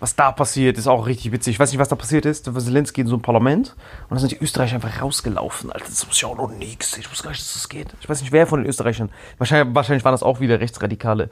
[0.00, 1.54] was da passiert, ist auch richtig witzig.
[1.54, 2.46] Ich weiß nicht, was da passiert ist.
[2.46, 3.74] Da Zelensky in so ein Parlament
[4.08, 5.86] und da sind die Österreicher einfach rausgelaufen, Alter.
[5.86, 7.00] Das muss ich auch noch gesehen.
[7.00, 7.88] Ich wusste gar nicht, dass das geht.
[8.00, 9.10] Ich weiß nicht, wer von den Österreichern.
[9.38, 11.30] Wahrscheinlich, wahrscheinlich waren das auch wieder rechtsradikale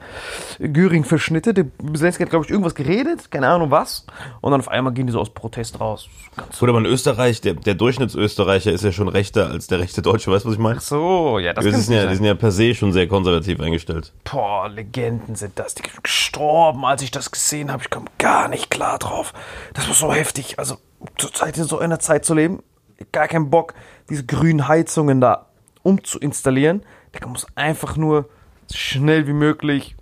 [0.59, 1.53] Göring-Verschnitte.
[1.53, 4.05] Der Zelensky hat, glaube ich, irgendwas geredet, keine Ahnung was.
[4.41, 6.07] Und dann auf einmal gehen die so aus Protest raus.
[6.35, 10.01] Ganz Gut, aber in Österreich, der, der Durchschnittsösterreicher ist ja schon rechter als der rechte
[10.01, 10.31] Deutsche.
[10.31, 10.79] Weißt du, was ich meine?
[10.79, 14.11] so, ja, das sind ja, sind ja per se schon sehr konservativ eingestellt.
[14.23, 15.75] Boah, Legenden sind das.
[15.75, 17.83] Die sind gestorben, als ich das gesehen habe.
[17.83, 19.33] Ich komme gar nicht klar drauf.
[19.75, 20.57] Das war so heftig.
[20.57, 20.77] Also,
[21.17, 22.63] zurzeit in so einer Zeit zu leben,
[23.11, 23.75] gar keinen Bock,
[24.09, 25.45] diese grünen Heizungen da
[25.83, 26.81] umzuinstallieren.
[27.13, 28.27] Der muss einfach nur
[28.65, 29.95] so schnell wie möglich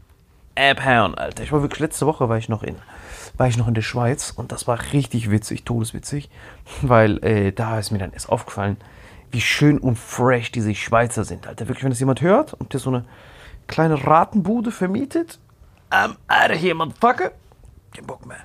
[0.55, 1.43] abhauen, Alter.
[1.43, 2.77] Ich war wirklich, letzte Woche war ich noch in,
[3.35, 6.29] war ich noch in der Schweiz und das war richtig witzig, todeswitzig,
[6.81, 8.77] weil äh, da ist mir dann erst aufgefallen,
[9.33, 11.67] wie schön und fresh diese Schweizer sind, Alter.
[11.67, 13.03] Wirklich, wenn das jemand hört und der so eine
[13.67, 15.39] kleine Ratenbude vermietet,
[15.91, 17.31] I'm out of here, motherfucker.
[17.95, 18.37] Kein Bock mehr.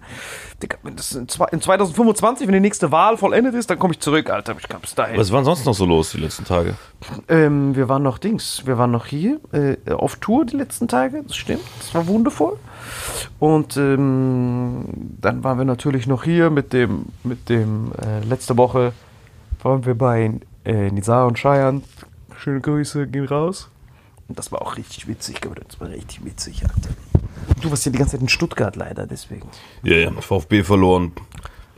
[0.62, 3.94] Digga, wenn das in, zwei- in 2025, wenn die nächste Wahl vollendet ist, dann komme
[3.94, 4.54] ich zurück, Alter.
[4.58, 5.16] Ich glaube, bis dahin.
[5.16, 6.74] Was war sonst noch so los die letzten Tage?
[7.28, 11.22] Ähm, wir waren noch Dings, wir waren noch hier äh, auf Tour die letzten Tage,
[11.26, 12.58] das stimmt, das war wundervoll.
[13.38, 14.84] Und ähm,
[15.20, 18.92] dann waren wir natürlich noch hier mit dem, mit dem, äh, letzte Woche
[19.62, 20.32] waren wir bei
[20.68, 21.82] äh, Nizar und Cheyenne.
[22.38, 23.70] Schöne Grüße, gehen raus.
[24.28, 26.90] Und das war auch richtig witzig, Bruder, das war richtig witzig, Alter.
[27.62, 29.48] Du warst ja die ganze Zeit in Stuttgart leider, deswegen.
[29.82, 31.12] Ja, ja, VfB verloren,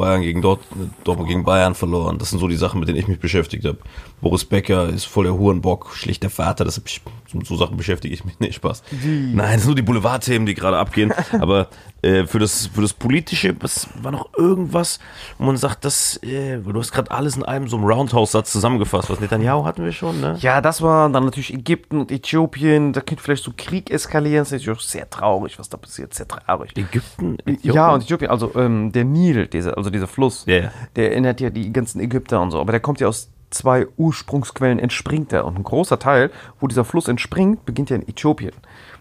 [0.01, 0.61] Bayern gegen Dort,
[1.05, 2.19] Dortmund gegen Bayern verloren.
[2.19, 3.79] Das sind so die Sachen, mit denen ich mich beschäftigt habe.
[4.21, 6.65] Boris Becker ist voll der Hurenbock, schlicht der Vater.
[6.65, 7.03] Das ich,
[7.45, 8.35] so, Sachen beschäftige ich mich.
[8.41, 8.83] Nee, Spaß.
[9.05, 11.13] Nein, das sind nur die Boulevardthemen, die gerade abgehen.
[11.33, 11.69] Aber
[12.01, 14.99] äh, für, das, für das Politische, was war noch irgendwas,
[15.37, 19.11] wo man sagt, das, äh, du hast gerade alles in einem so einem Roundhouse-Satz zusammengefasst.
[19.11, 20.39] Was Netanyahu hatten wir schon, ne?
[20.41, 22.95] Ja, das war dann natürlich Ägypten und Äthiopien.
[22.95, 24.39] Da könnte vielleicht so Krieg eskalieren.
[24.39, 26.15] Das ist natürlich auch sehr traurig, was da passiert.
[26.15, 26.75] Sehr traurig.
[26.77, 27.37] Ägypten?
[27.63, 30.71] Ja, und Äthiopien, also ähm, der Nil, dieser, also dieser Fluss, ja.
[30.97, 32.61] der erinnert ja die ganzen Ägypter und so.
[32.61, 35.45] Aber der kommt ja aus zwei Ursprungsquellen, entspringt er.
[35.45, 38.53] Und ein großer Teil, wo dieser Fluss entspringt, beginnt ja in Äthiopien.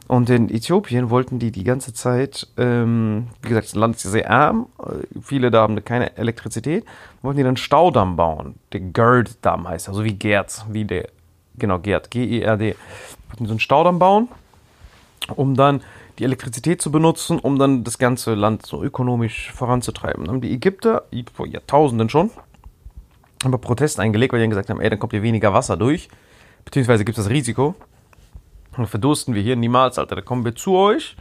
[0.07, 4.09] Und in Äthiopien wollten die die ganze Zeit, ähm, wie gesagt, das Land ist ja
[4.09, 6.83] sehr arm, äh, viele da haben keine Elektrizität,
[7.21, 8.55] wollten die dann einen Staudamm bauen.
[8.73, 11.09] Der Gerd-Damm heißt, also wie Gerd, wie der,
[11.59, 12.75] genau, Gerd, G-E-R-D.
[13.27, 14.29] Wollten die so einen Staudamm bauen
[15.35, 15.81] um dann
[16.19, 20.25] die Elektrizität zu benutzen, um dann das ganze Land so ökonomisch voranzutreiben.
[20.25, 22.29] Dann haben die Ägypter vor Jahrtausenden schon
[23.43, 26.09] haben Protest eingelegt, weil die dann gesagt haben, ey, dann kommt hier weniger Wasser durch,
[26.65, 27.75] beziehungsweise gibt es das Risiko.
[28.75, 31.15] Dann verdursten wir hier niemals, Alter, da kommen wir zu euch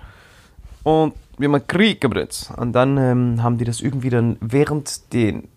[0.83, 2.53] und wir haben Krieg gebritzt.
[2.57, 5.49] Und dann ähm, haben die das irgendwie dann während den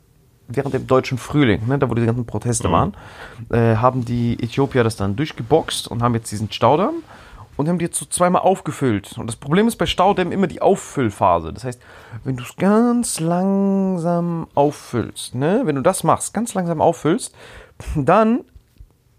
[0.54, 2.94] während dem deutschen Frühling, ne, da wo die ganzen Proteste waren,
[3.52, 6.96] äh, haben die Äthiopier das dann durchgeboxt und haben jetzt diesen Staudamm
[7.62, 9.18] und haben die jetzt so zweimal aufgefüllt.
[9.18, 11.54] Und das Problem ist bei Staudämmen immer die Auffüllphase.
[11.54, 11.82] Das heißt,
[12.24, 17.36] wenn du es ganz langsam auffüllst, ne, wenn du das machst, ganz langsam auffüllst,
[17.96, 18.42] dann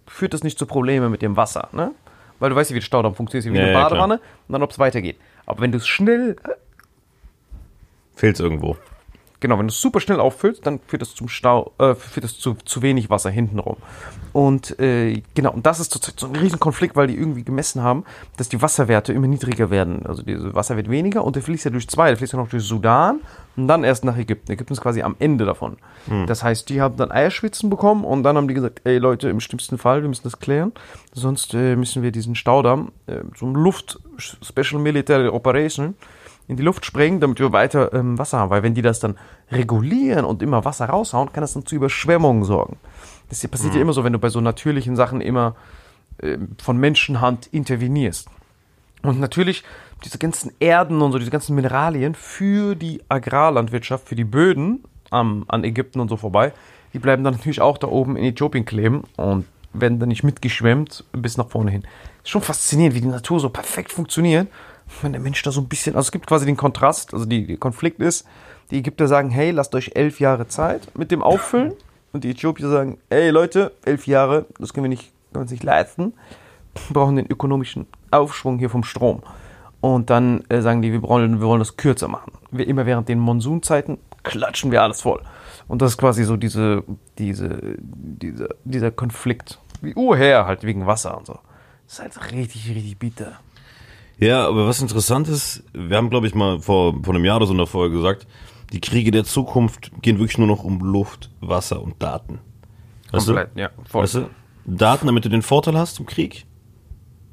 [0.07, 1.93] führt das nicht zu Problemen mit dem Wasser, ne?
[2.41, 3.91] Weil du weißt ja, wie der Staudamm funktioniert, wie Ja, eine ja, klar.
[3.91, 4.15] Badewanne
[4.49, 5.17] und dann, ob es weitergeht.
[5.47, 6.37] Aber wenn du es schnell
[8.17, 8.77] Fehlt's irgendwo.
[9.43, 12.39] Genau, wenn du es super schnell auffüllst, dann führt das zum Stau, äh, führt das
[12.39, 13.77] zu, zu wenig Wasser hintenrum.
[14.33, 18.05] Und äh, genau, und das ist zurzeit so ein Riesenkonflikt, weil die irgendwie gemessen haben,
[18.37, 20.07] dass die Wasserwerte immer niedriger werden.
[20.07, 22.07] Also diese Wasser wird weniger und der fließt ja durch zwei.
[22.07, 23.19] Der fließt ja noch durch Sudan
[23.57, 24.53] und dann erst nach Ägypten.
[24.53, 25.77] Ägypten ist quasi am Ende davon.
[26.27, 29.41] Das heißt, die haben dann Eierschwitzen bekommen und dann haben die gesagt, ey Leute, im
[29.41, 30.71] schlimmsten Fall, wir müssen das klären.
[31.13, 35.97] Sonst äh, müssen wir diesen Staudamm, äh, so ein Luft Special Military Operation,
[36.53, 38.51] in die Luft sprengen, damit wir weiter ähm, Wasser haben.
[38.51, 39.17] Weil wenn die das dann
[39.51, 42.77] regulieren und immer Wasser raushauen, kann das dann zu Überschwemmungen sorgen.
[43.29, 45.57] Das passiert ja immer so, wenn du bei so natürlichen Sachen immer
[46.23, 48.29] ähm, von Menschenhand intervenierst.
[49.03, 49.65] Und natürlich
[50.05, 55.45] diese ganzen Erden und so, diese ganzen Mineralien für die Agrarlandwirtschaft, für die Böden am,
[55.49, 56.53] an Ägypten und so vorbei,
[56.93, 61.05] die bleiben dann natürlich auch da oben in Äthiopien kleben und werden dann nicht mitgeschwemmt
[61.13, 61.85] bis nach vorne hin.
[62.23, 64.49] Ist schon faszinierend, wie die Natur so perfekt funktioniert.
[65.01, 67.47] Wenn der Mensch da so ein bisschen, also es gibt quasi den Kontrast, also die,
[67.47, 68.27] der Konflikt ist,
[68.71, 71.75] die Ägypter sagen, hey, lasst euch elf Jahre Zeit mit dem Auffüllen.
[72.13, 75.51] Und die Äthiopier sagen, ey Leute, elf Jahre, das können wir nicht, können wir uns
[75.51, 76.15] nicht leisten.
[76.89, 79.23] Wir brauchen den ökonomischen Aufschwung hier vom Strom.
[79.81, 82.33] Und dann äh, sagen die, wir wollen, wir wollen das kürzer machen.
[82.51, 85.23] Wir, immer während den Monsunzeiten klatschen wir alles voll.
[85.69, 86.85] Und das ist quasi so diese,
[87.19, 89.59] diese, diese, dieser Konflikt.
[89.81, 91.39] Wie Urher halt wegen Wasser und so.
[91.87, 93.41] Das ist halt richtig, richtig bitter.
[94.23, 97.47] Ja, aber was interessant ist, wir haben, glaube ich, mal vor, vor einem Jahr oder
[97.47, 98.29] so in der Folge gesagt,
[98.73, 102.39] die Kriege der Zukunft gehen wirklich nur noch um Luft, Wasser und Daten.
[103.11, 104.05] Weißt Komplett, ja, voll.
[104.05, 104.31] Weißt du?
[104.65, 106.47] Daten, damit du den Vorteil hast im Krieg,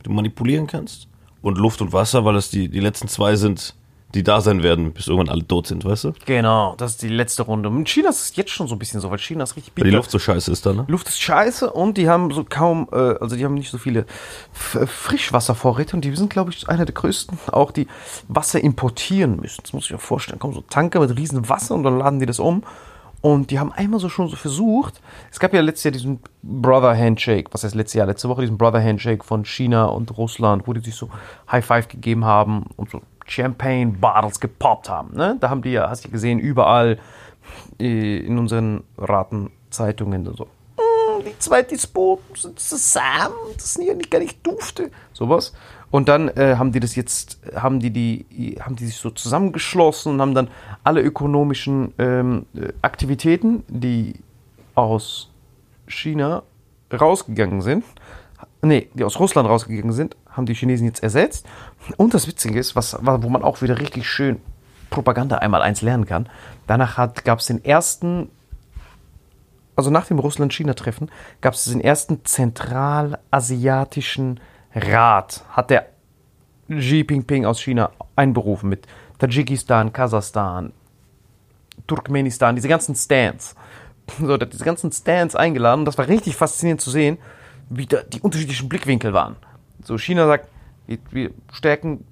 [0.02, 1.08] du manipulieren kannst.
[1.44, 3.76] Und Luft und Wasser, weil es die, die letzten zwei sind,
[4.16, 6.14] die da sein werden, bis irgendwann alle tot sind, weißt du?
[6.26, 7.70] Genau, das ist die letzte Runde.
[7.70, 9.86] In China ist es jetzt schon so ein bisschen so, weil China ist richtig bitter.
[9.86, 10.86] Weil die Luft so scheiße ist da, ne?
[10.88, 14.06] Luft ist scheiße und die haben so kaum, äh, also die haben nicht so viele
[14.54, 17.88] F Frischwasservorräte und die sind, glaube ich, einer der größten, auch die
[18.28, 19.62] Wasser importieren müssen.
[19.62, 20.40] Das muss ich mir vorstellen.
[20.40, 22.64] Kommen so Tanker mit riesen Wasser und dann laden die das um
[23.22, 26.98] Und die haben einmal so schon so versucht, es gab ja letztes Jahr diesen Brother
[26.98, 30.74] Handshake, was heißt letztes Jahr, letzte Woche diesen Brother Handshake von China und Russland, wo
[30.74, 31.10] die sich so
[31.52, 35.16] High Five gegeben haben und so Champagne Bottles gepoppt haben.
[35.16, 35.38] Ne?
[35.40, 36.98] Da haben die ja, hast du gesehen, überall
[37.80, 40.46] äh, in unseren Ratenzeitungen so.
[40.78, 44.92] "Mm, Die zwei Despoten sind zusammen, das sind ja nicht gar nicht dufte.
[45.14, 45.54] Sowas.
[45.92, 50.14] Und dann äh, haben die das jetzt, haben die, die, haben die sich so zusammengeschlossen
[50.14, 50.50] und haben dann
[50.84, 54.14] alle ökonomischen ähm, äh, Aktivitäten, die
[54.76, 55.32] aus
[55.88, 56.44] China
[56.94, 57.84] rausgegangen sind,
[58.62, 61.46] nee, die aus Russland rausgegangen sind, haben die Chinesen jetzt ersetzt.
[61.98, 64.42] Und das Witzige ist, was, wo man auch wieder richtig schön
[64.90, 66.28] Propaganda einmal eins lernen kann.
[66.66, 68.30] Danach gab es den ersten,
[69.76, 71.10] also nach dem Russland-China-Treffen,
[71.42, 74.40] gab es den ersten zentralasiatischen
[74.74, 75.44] Rat.
[75.52, 75.86] Hat der
[76.70, 78.88] Xi Jinping aus China einberufen mit
[79.20, 80.74] Tadschikistan, Kasachstan,
[81.88, 83.56] Turkmenistan, diese ganzen Stands.
[84.20, 87.20] So, der hat diese ganzen Stands eingeladen und das war richtig faszinierend zu sehen,
[87.70, 89.36] wie da die unterschiedlichen Blickwinkel waren.
[89.84, 90.50] So, China sagt,
[90.88, 92.06] wir, wir stärken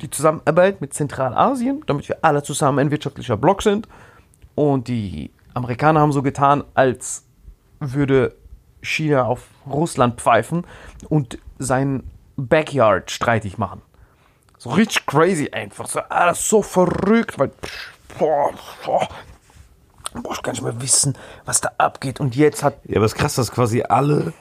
[0.00, 3.88] die Zusammenarbeit mit Zentralasien, damit wir alle zusammen ein wirtschaftlicher Block sind.
[4.54, 7.24] Und die Amerikaner haben so getan, als
[7.80, 8.34] würde
[8.82, 10.66] China auf Russland pfeifen
[11.08, 13.82] und seinen Backyard streitig machen.
[14.58, 15.86] So richtig crazy einfach.
[15.86, 17.50] So alles so verrückt, weil.
[18.18, 18.50] Boah,
[18.84, 19.08] boah,
[20.14, 22.20] boah, ich kann nicht mehr wissen, was da abgeht.
[22.20, 22.78] Und jetzt hat.
[22.84, 24.32] Ja, aber es ist krass, dass quasi alle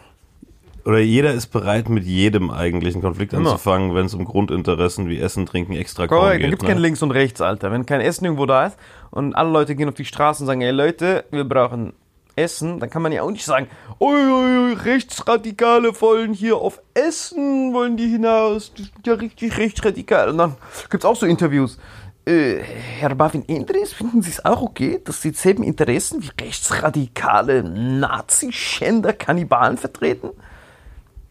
[0.86, 3.50] oder jeder ist bereit, mit jedem eigentlichen Konflikt Immer.
[3.50, 6.50] anzufangen, wenn es um Grundinteressen wie Essen, Trinken, extra Korrekt, da geht.
[6.52, 6.68] gibt ne?
[6.70, 7.72] kein Links und Rechts, Alter.
[7.72, 8.78] Wenn kein Essen irgendwo da ist
[9.10, 11.94] und alle Leute gehen auf die Straße und sagen, ey Leute, wir brauchen
[12.36, 13.68] Essen, dann kann man ja auch nicht sagen,
[14.00, 20.30] ui, ui, Rechtsradikale wollen hier auf Essen, wollen die hinaus, die sind ja richtig rechtsradikal.
[20.30, 20.56] Und dann
[20.92, 21.80] gibt's auch so Interviews.
[22.28, 22.58] Äh,
[23.00, 29.14] Herr Bavin Indres, finden Sie es auch okay, dass Sie dieselben Interessen wie rechtsradikale Nazi-Schänder,
[29.14, 30.30] Kannibalen vertreten?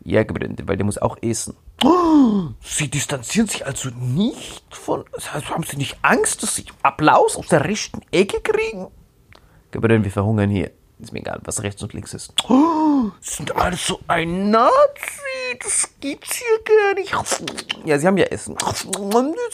[0.04, 1.56] Ja, Gebründe, weil der muss auch essen.
[2.60, 5.04] Sie distanzieren sich also nicht von.
[5.12, 8.88] Also haben Sie nicht Angst, dass Sie Applaus aus der rechten Ecke kriegen?
[9.70, 10.70] Gebründe, wir verhungern hier.
[10.98, 12.32] Ist mir egal, was rechts und links ist.
[13.20, 15.58] Sie sind also ein Nazi.
[15.62, 17.12] Das gibt's hier gar nicht.
[17.84, 18.56] Ja, Sie haben ja Essen.
[18.56, 18.86] Das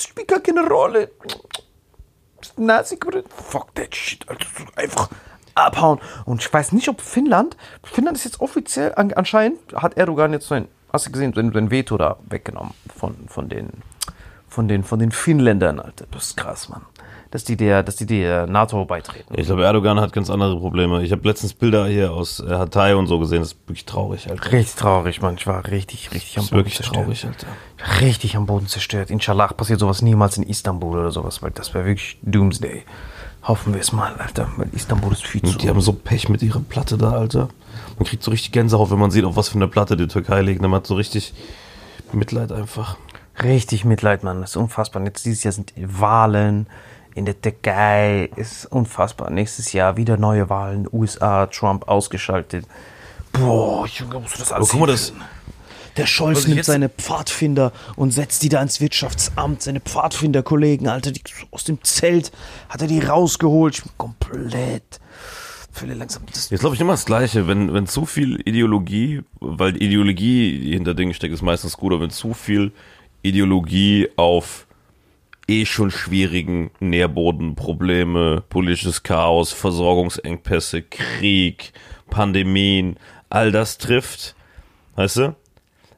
[0.03, 1.13] spielt gar keine Rolle.
[2.57, 4.47] Nazi Fuck that shit, Alter.
[4.77, 5.09] Einfach
[5.55, 5.99] abhauen.
[6.25, 10.49] Und ich weiß nicht, ob Finnland, Finnland ist jetzt offiziell, an, anscheinend hat Erdogan jetzt
[10.49, 13.69] sein, hast du gesehen, sein, sein Veto da weggenommen von, von den,
[14.49, 16.07] von den, von den Finnländern, Alter.
[16.11, 16.83] Das ist krass, Mann.
[17.33, 19.33] Dass die der, dass die der NATO beitreten.
[19.37, 21.01] Ich glaube, Erdogan hat ganz andere Probleme.
[21.05, 23.39] Ich habe letztens Bilder hier aus äh, Hatay und so gesehen.
[23.39, 24.51] Das ist wirklich traurig, Alter.
[24.51, 25.37] Richtig traurig, Mann.
[25.37, 27.05] Ich war richtig, richtig am Das ist Boden wirklich zerstört.
[27.05, 28.01] traurig, Alter.
[28.01, 29.11] Richtig am Boden zerstört.
[29.11, 32.83] Inshallah passiert sowas niemals in Istanbul oder sowas, weil das wäre wirklich Doomsday.
[33.43, 35.57] Hoffen wir es mal, Alter, weil Istanbul ist viel zu.
[35.57, 37.49] Die haben so Pech mit ihrer Platte da, Alter.
[37.99, 40.43] Man kriegt so richtig Gänsehaut, wenn man sieht, auf was für eine Platte die Türkei
[40.43, 40.61] liegt.
[40.61, 41.33] Man hat so richtig
[42.13, 42.97] Mitleid einfach.
[43.43, 44.41] Richtig Mitleid, Mann.
[44.41, 45.03] Das ist unfassbar.
[45.05, 46.67] Jetzt dieses Jahr sind Wahlen
[47.15, 48.29] in der Türkei.
[48.37, 49.31] Ist unfassbar.
[49.31, 50.87] Nächstes Jahr wieder neue Wahlen.
[50.93, 52.67] USA, Trump ausgeschaltet.
[53.33, 55.13] Boah, Junge, musst du das alles guck mal, das-?
[55.97, 59.63] Der Scholz nimmt seine Pfadfinder und setzt die da ins Wirtschaftsamt.
[59.63, 62.33] Seine Pfadfinderkollegen, Alter, die aus dem Zelt
[62.69, 63.77] hat er die rausgeholt.
[63.77, 65.01] Ich bin komplett.
[66.51, 70.73] Jetzt glaube ich immer das Gleiche, wenn, wenn zu viel Ideologie, weil die Ideologie, die
[70.73, 72.73] hinter Dingen steckt, ist meistens gut, aber wenn zu viel
[73.23, 74.67] Ideologie auf
[75.49, 81.73] eh schon schwierigen Nährboden, Probleme, politisches Chaos, Versorgungsengpässe, Krieg,
[82.09, 82.97] Pandemien,
[83.29, 84.35] all das trifft,
[84.97, 85.37] weißt du?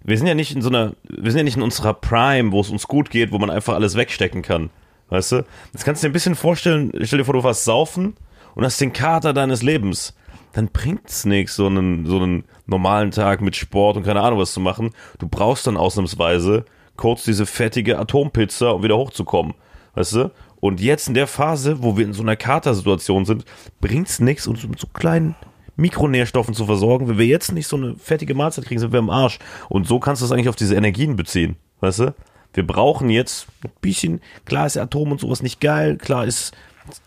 [0.04, 2.60] Wir sind ja nicht in so einer, wir sind ja nicht in unserer Prime, wo
[2.60, 4.70] es uns gut geht, wo man einfach alles wegstecken kann.
[5.08, 5.44] Weißt du?
[5.72, 8.14] Das kannst du dir ein bisschen vorstellen, stell dir vor, du warst saufen
[8.54, 10.14] und hast den Kater deines Lebens.
[10.52, 14.52] Dann bringt's nichts, so einen, so einen normalen Tag mit Sport und keine Ahnung was
[14.52, 14.90] zu machen.
[15.18, 16.64] Du brauchst dann ausnahmsweise
[16.96, 19.54] kurz diese fettige Atompizza, um wieder hochzukommen.
[19.94, 20.30] Weißt du?
[20.60, 23.44] Und jetzt in der Phase, wo wir in so einer Katersituation sind,
[23.80, 25.34] bringt's nichts, uns mit so kleinen
[25.76, 27.08] Mikronährstoffen zu versorgen.
[27.08, 29.38] Wenn wir jetzt nicht so eine fettige Mahlzeit kriegen, sind wir im Arsch.
[29.68, 31.56] Und so kannst du es eigentlich auf diese Energien beziehen.
[31.80, 32.14] Weißt du?
[32.54, 36.52] Wir brauchen jetzt ein bisschen, klar ist Atom und sowas nicht geil, klar ist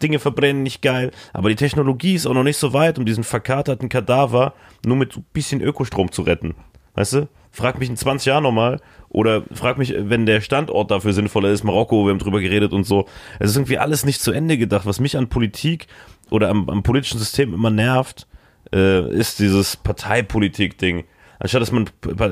[0.01, 3.23] Dinge verbrennen nicht geil, aber die Technologie ist auch noch nicht so weit, um diesen
[3.23, 4.53] verkaterten Kadaver
[4.85, 6.55] nur mit so ein bisschen Ökostrom zu retten.
[6.95, 7.27] Weißt du?
[7.51, 11.63] Frag mich in 20 Jahren nochmal oder frag mich, wenn der Standort dafür sinnvoller ist,
[11.63, 13.05] Marokko, wir haben drüber geredet und so.
[13.39, 14.85] Es ist irgendwie alles nicht zu Ende gedacht.
[14.85, 15.87] Was mich an Politik
[16.29, 18.27] oder am, am politischen System immer nervt,
[18.75, 21.05] äh, ist dieses Parteipolitik-Ding.
[21.39, 21.89] Anstatt dass man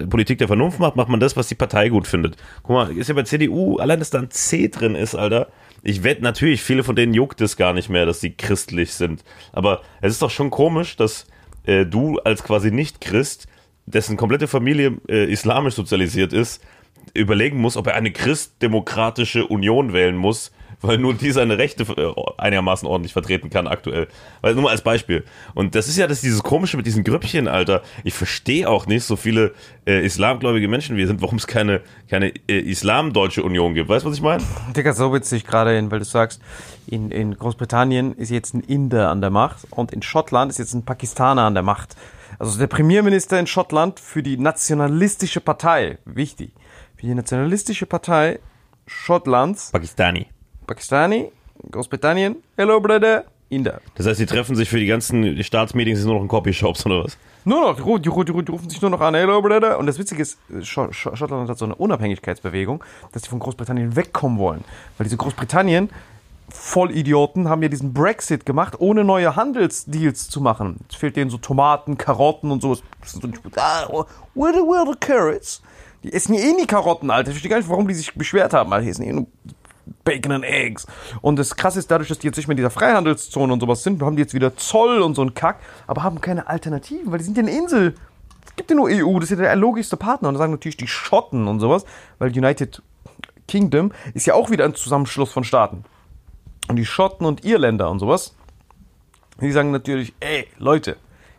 [0.10, 2.38] Politik der Vernunft macht, macht man das, was die Partei gut findet.
[2.64, 5.50] Guck mal, ist ja bei CDU, allein dass da ein C drin ist, Alter,
[5.82, 9.24] ich wette natürlich, viele von denen juckt es gar nicht mehr, dass sie christlich sind.
[9.52, 11.28] Aber es ist doch schon komisch, dass
[11.66, 13.48] äh, du als quasi Nicht-Christ,
[13.86, 16.64] dessen komplette Familie äh, islamisch sozialisiert ist,
[17.14, 22.14] überlegen muss, ob er eine christdemokratische Union wählen muss, weil nur die seine Rechte äh,
[22.38, 24.08] einigermaßen ordentlich vertreten kann aktuell.
[24.42, 25.24] Weil nur mal als Beispiel.
[25.54, 27.84] Und das ist ja das dieses komische mit diesen Grüppchen, Alter.
[28.04, 29.54] Ich verstehe auch nicht so viele
[29.88, 33.88] äh, islamgläubige Menschen wir sind, warum es keine keine äh, islamdeutsche Union gibt.
[33.88, 34.44] Weißt du, was ich meine?
[34.76, 36.42] Digga, so witzig gerade, in- weil du sagst,
[36.88, 40.74] in, in Großbritannien ist jetzt ein Inder an der Macht und in Schottland ist jetzt
[40.74, 41.96] ein Pakistaner an der Macht.
[42.40, 46.52] Also der Premierminister in Schottland für die nationalistische Partei, wichtig,
[47.04, 48.40] für die nationalistische Partei
[48.88, 50.28] Schottlands, Pakistani.
[50.66, 51.34] Pakistani,
[51.70, 53.82] Großbritannien, hello brother, Inder.
[53.96, 57.04] Das heißt, die treffen sich für die ganzen Staatsmeetings sind nur noch in Copyshops oder
[57.04, 57.18] was?
[57.44, 59.78] Nur noch, die, die, die, ru- die rufen sich nur noch an, hello brother.
[59.80, 64.40] Und das Witzige ist, Scho Schottland hat so eine Unabhängigkeitsbewegung, dass die von Großbritannien wegkommen
[64.40, 64.64] wollen.
[64.98, 65.90] Weil diese Großbritannien,
[66.48, 70.78] Vollidioten, haben ja diesen Brexit gemacht, ohne neue Handelsdeals zu machen.
[70.90, 72.82] Es fehlt denen so Tomaten, Karotten und sowas.
[73.02, 75.62] Where the, where the carrots?
[76.04, 77.30] Die essen eh nie Karotten, Alter.
[77.30, 78.72] Ich verstehe gar nicht, warum die sich beschwert haben.
[78.74, 79.28] Alter, die essen eh nur
[80.04, 80.86] Bacon and Eggs.
[81.22, 83.84] Und das Krasse ist, dadurch, dass die jetzt nicht mehr in dieser Freihandelszone und sowas
[83.84, 87.20] sind, haben die jetzt wieder Zoll und so einen Kack, aber haben keine Alternativen, weil
[87.20, 87.96] die sind ja eine Insel.
[88.46, 90.28] Es gibt ja nur EU, das ist ja der logischste Partner.
[90.28, 91.86] Und da sagen natürlich die Schotten und sowas,
[92.20, 92.82] weil United
[93.48, 95.84] Kingdom ist ja auch wieder ein Zusammenschluss von Staaten.
[96.68, 98.36] Und die Schotten und Irländer und sowas,
[99.42, 100.98] die sagen natürlich, ey, Leute,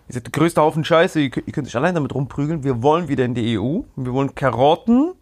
[0.08, 2.82] ihr seid der größte Haufen Scheiße, ihr könnt, ihr könnt euch allein damit rumprügeln, wir
[2.82, 5.14] wollen wieder in die EU, wir wollen Karotten,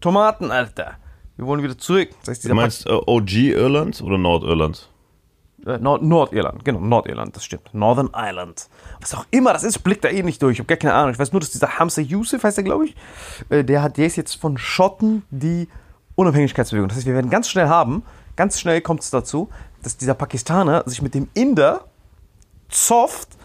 [0.00, 0.96] Tomaten, Alter.
[1.36, 2.10] Wir wollen wieder zurück.
[2.20, 4.90] Das heißt, Du meinst äh, OG Irland oder Nordirland?
[5.66, 7.72] Äh, Nord Nordirland, genau, Nordirland, das stimmt.
[7.72, 8.68] Northern Ireland.
[9.00, 10.54] Was auch immer das ist, blickt da eh nicht durch.
[10.54, 11.12] Ich habe gar keine Ahnung.
[11.12, 12.96] Ich weiß nur, dass dieser Hamza Yusuf, heißt der, glaube ich,
[13.50, 15.68] äh, der, hat, der ist jetzt von Schotten die
[16.16, 16.88] Unabhängigkeitsbewegung.
[16.88, 18.02] Das heißt, wir werden ganz schnell haben,
[18.34, 19.48] ganz schnell kommt es dazu,
[19.82, 21.84] dass dieser Pakistaner sich mit dem Inder
[22.68, 23.37] zofft,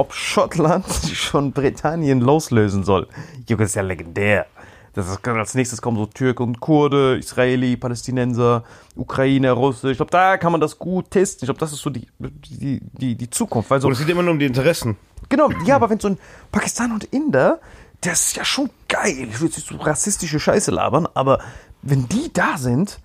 [0.00, 3.06] ob Schottland sich von Britannien loslösen soll.
[3.46, 4.46] Junge, das ist ja legendär.
[4.94, 8.64] Das ist, als nächstes kommen so Türke und Kurde, Israeli, Palästinenser,
[8.96, 9.90] Ukrainer, Russe.
[9.90, 11.44] Ich glaube, da kann man das gut testen.
[11.44, 13.70] Ich glaube, das ist so die, die, die, die Zukunft.
[13.70, 14.96] Weil so, Und es geht immer nur um die Interessen.
[15.28, 16.18] genau, ja, aber wenn so ein
[16.50, 17.60] Pakistaner und Inder,
[18.00, 19.28] das ist ja schon geil.
[19.30, 21.40] Ich will jetzt nicht so rassistische Scheiße labern, aber
[21.82, 22.98] wenn die da sind,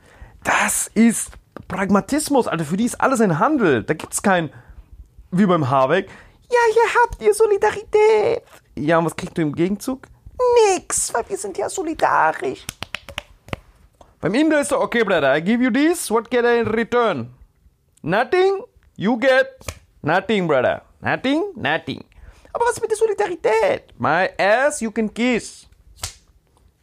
[0.44, 1.32] das ist
[1.68, 2.66] Pragmatismus, Alter.
[2.66, 3.84] Für die ist alles ein Handel.
[3.84, 4.50] Da gibt's kein,
[5.32, 6.10] wie beim Habeck,
[6.50, 8.44] ja, hier habt ihr Solidarität.
[8.76, 10.08] Ja, und was kriegt du im Gegenzug?
[10.74, 12.66] Nix, weil wir sind ja solidarisch.
[14.20, 17.34] Beim Inder ist so, okay, brother, I give you this, what get I in return?
[18.02, 18.64] Nothing,
[18.96, 19.48] you get
[20.02, 20.82] nothing, brother.
[21.02, 22.04] Nothing, nothing.
[22.54, 23.94] Aber was mit der Solidarität?
[24.00, 25.68] My ass you can kiss.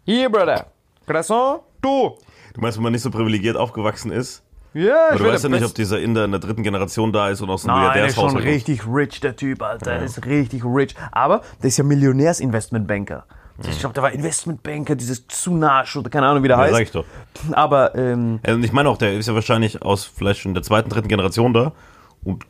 [0.05, 0.67] Hier, brother.
[1.07, 2.17] Croissant, du.
[2.55, 4.43] Du meinst, wenn man nicht so privilegigiert aufgewachsen ist?
[4.75, 7.41] Ja, ich du weißt ja nicht, ob dieser Inder in der dritten Generation da ist
[7.43, 9.91] und aus einem Nein, der ist schon richtig rich, der Typ, Alter.
[9.91, 10.95] Der ist richtig rich.
[11.11, 13.25] Aber der ist ja Millionärsinvestmentbanker.
[13.69, 16.73] Ich glaube, der war Investmentbanker, dieses Tsunash oder keine Ahnung, wie der Ja, heißt.
[16.75, 17.05] sag ich doch.
[17.53, 20.89] Aber, ähm, Also ich meine auch, der ist ja wahrscheinlich aus vielleicht schon der zweiten,
[20.89, 21.73] dritten Generation da.
[22.25, 22.45] Und,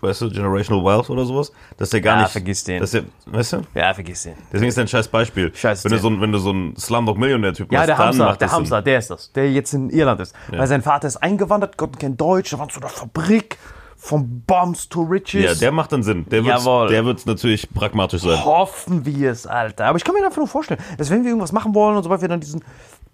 [0.00, 2.32] weißt du, Generational Wealth oder sowas, dass der gar Ja, nicht.
[2.32, 2.80] vergiss den.
[2.80, 3.60] Dass der, weißt du?
[3.74, 4.34] ja, vergiss den.
[4.52, 5.52] Deswegen ist der ein scheiß Beispiel.
[5.54, 8.24] Scheiß wenn du so ein, wenn du so ein Slumdog-Millionär-Typ Ja, machst, der dann Hamza,
[8.26, 8.64] macht der das Sinn.
[8.64, 10.34] Hamza, der ist das, der jetzt in Irland ist.
[10.48, 13.58] Weil sein Vater ist eingewandert, konnte kein Deutsch, der war in so einer Fabrik
[13.96, 15.42] von Bombs to Riches.
[15.42, 16.26] Ja, der macht dann Sinn.
[16.30, 18.44] Der wird der natürlich pragmatisch sein.
[18.44, 19.86] Hoffen wir es, Alter.
[19.86, 22.20] Aber ich kann mir einfach nur vorstellen, dass wenn wir irgendwas machen wollen und sobald
[22.20, 22.62] wir dann diesen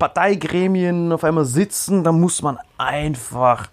[0.00, 3.68] Parteigremien auf einmal sitzen, dann muss man einfach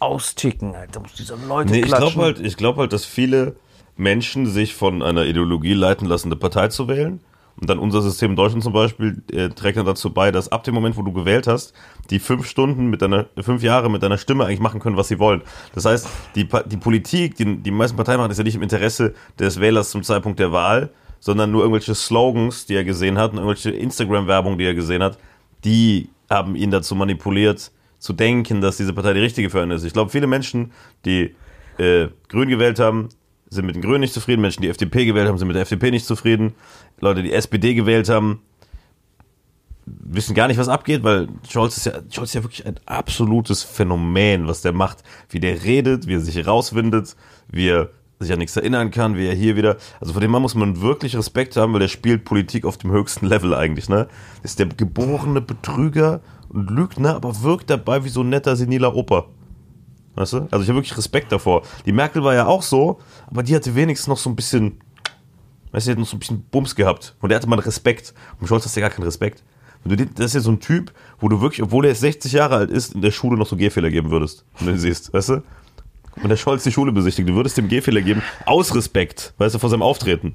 [0.00, 1.00] austicken, Alter.
[1.00, 3.56] Muss diese Leute Nee, ich glaube halt, ich glaube halt, dass viele
[3.96, 7.20] Menschen sich von einer Ideologie leiten lassen, eine Partei zu wählen.
[7.58, 10.64] Und dann unser System in Deutschland zum Beispiel äh, trägt dann dazu bei, dass ab
[10.64, 11.72] dem Moment, wo du gewählt hast,
[12.10, 15.18] die fünf Stunden mit deiner, fünf Jahre mit deiner Stimme eigentlich machen können, was sie
[15.18, 15.40] wollen.
[15.74, 19.14] Das heißt, die, die Politik, die die meisten Parteien machen, ist ja nicht im Interesse
[19.38, 23.38] des Wählers zum Zeitpunkt der Wahl, sondern nur irgendwelche Slogans, die er gesehen hat und
[23.38, 25.16] irgendwelche Instagram-Werbung, die er gesehen hat,
[25.64, 29.84] die haben ihn dazu manipuliert, zu denken, dass diese Partei die richtige für ihn ist.
[29.84, 30.72] Ich glaube, viele Menschen,
[31.04, 31.34] die
[31.78, 33.08] äh, Grün gewählt haben,
[33.48, 34.42] sind mit den Grünen nicht zufrieden.
[34.42, 36.54] Menschen, die FDP gewählt haben, sind mit der FDP nicht zufrieden.
[37.00, 38.40] Leute, die SPD gewählt haben,
[39.86, 43.62] wissen gar nicht, was abgeht, weil Scholz ist ja, Scholz ist ja wirklich ein absolutes
[43.62, 45.04] Phänomen, was der macht.
[45.30, 47.16] Wie der redet, wie er sich rauswindet,
[47.48, 49.76] wie er sich an nichts erinnern kann, wie er hier wieder.
[50.00, 52.90] Also vor dem Mann muss man wirklich Respekt haben, weil der spielt Politik auf dem
[52.90, 54.08] höchsten Level eigentlich, ne?
[54.42, 59.26] Ist der geborene Betrüger und Lügner, aber wirkt dabei wie so ein netter, seniler Opa.
[60.14, 60.48] Weißt du?
[60.50, 61.62] Also ich habe wirklich Respekt davor.
[61.84, 64.80] Die Merkel war ja auch so, aber die hatte wenigstens noch so ein bisschen,
[65.72, 67.14] weißt du, die hat noch so ein bisschen Bums gehabt.
[67.20, 68.14] Und der hatte man Respekt.
[68.40, 69.42] Und Scholz hast ja gar keinen Respekt.
[69.84, 72.56] Und das ist ja so ein Typ, wo du wirklich, obwohl er jetzt 60 Jahre
[72.56, 74.44] alt ist, in der Schule noch so Gehfehler geben würdest.
[74.58, 75.42] Wenn du siehst, weißt du?
[76.16, 79.58] Wenn der Scholz die Schule besichtigt, du würdest dem Gehfehler geben, aus Respekt, weißt du,
[79.58, 80.34] vor seinem Auftreten.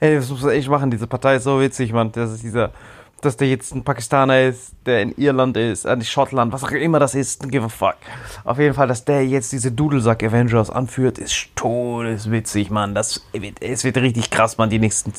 [0.00, 0.90] Ey, das muss man echt machen.
[0.90, 2.12] Diese Partei ist so witzig, Mann.
[2.12, 2.72] Das ist dieser,
[3.20, 6.70] dass der jetzt ein Pakistaner ist, der in Irland ist, äh, nicht Schottland, was auch
[6.70, 7.96] immer das ist, give a fuck.
[8.44, 12.94] Auf jeden Fall, dass der jetzt diese Dudelsack Avengers anführt, ist todeswitzig, Mann.
[12.94, 15.12] Das wird, es wird richtig krass, Mann, die nächsten,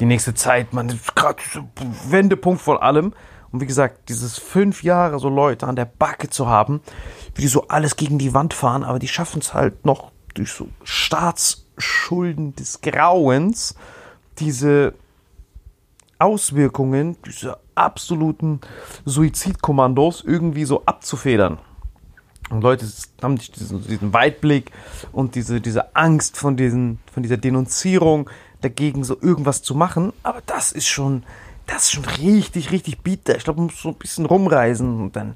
[0.00, 0.98] die nächste Zeit, Mann.
[1.14, 1.38] Gerade
[2.08, 3.12] Wendepunkt von allem.
[3.50, 6.80] Und wie gesagt, dieses fünf Jahre so Leute an der Backe zu haben,
[7.34, 10.52] wie die so alles gegen die Wand fahren, aber die schaffen es halt noch durch
[10.52, 13.74] so Staatsschulden des Grauens,
[14.38, 14.94] diese
[16.18, 18.60] Auswirkungen dieser absoluten
[19.04, 21.58] Suizidkommandos irgendwie so abzufedern.
[22.50, 22.86] Und Leute
[23.22, 24.72] haben diesen, diesen Weitblick
[25.12, 28.30] und diese, diese Angst von, diesen, von dieser Denunzierung
[28.62, 30.12] dagegen so irgendwas zu machen.
[30.22, 31.24] Aber das ist schon,
[31.68, 33.36] das ist schon richtig, richtig bitter.
[33.36, 35.34] Ich glaube, man muss so ein bisschen rumreisen und dann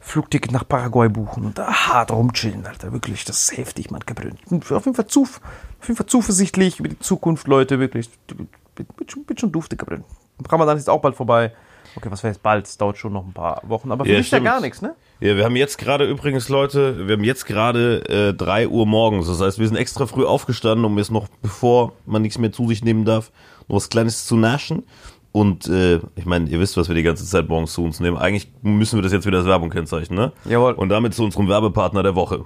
[0.00, 2.92] Flugticket nach Paraguay buchen und da hart rumchillen, Alter.
[2.92, 4.36] Wirklich, das ist heftig, man gebrüllt.
[4.42, 8.08] Ich bin auf jeden Fall, auf jeden Fall zuversichtlich über die Zukunft, Leute, wirklich.
[8.28, 10.04] Bin, bin, schon, bin schon dufte gebrüllt.
[10.48, 11.52] Ramadan ist auch bald vorbei.
[11.96, 12.66] Okay, was wäre jetzt bald?
[12.66, 14.94] Es dauert schon noch ein paar Wochen, aber für Ja, mich ja gar nichts, ne?
[15.20, 19.26] Ja, wir haben jetzt gerade übrigens, Leute, wir haben jetzt gerade äh, 3 Uhr morgens.
[19.26, 22.68] Das heißt, wir sind extra früh aufgestanden, um jetzt noch, bevor man nichts mehr zu
[22.68, 23.32] sich nehmen darf,
[23.66, 24.84] noch was Kleines zu naschen.
[25.32, 28.16] Und äh, ich meine, ihr wisst, was wir die ganze Zeit morgens zu uns nehmen.
[28.16, 30.32] Eigentlich müssen wir das jetzt wieder als Werbung kennzeichnen, ne?
[30.48, 30.72] Jawohl.
[30.72, 32.44] Und damit zu unserem Werbepartner der Woche.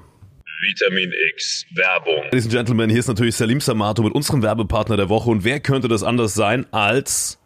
[0.63, 2.25] Vitamin X Werbung.
[2.25, 5.31] Ladies and Gentlemen, hier ist natürlich Salim Samato mit unserem Werbepartner der Woche.
[5.31, 7.39] Und wer könnte das anders sein als...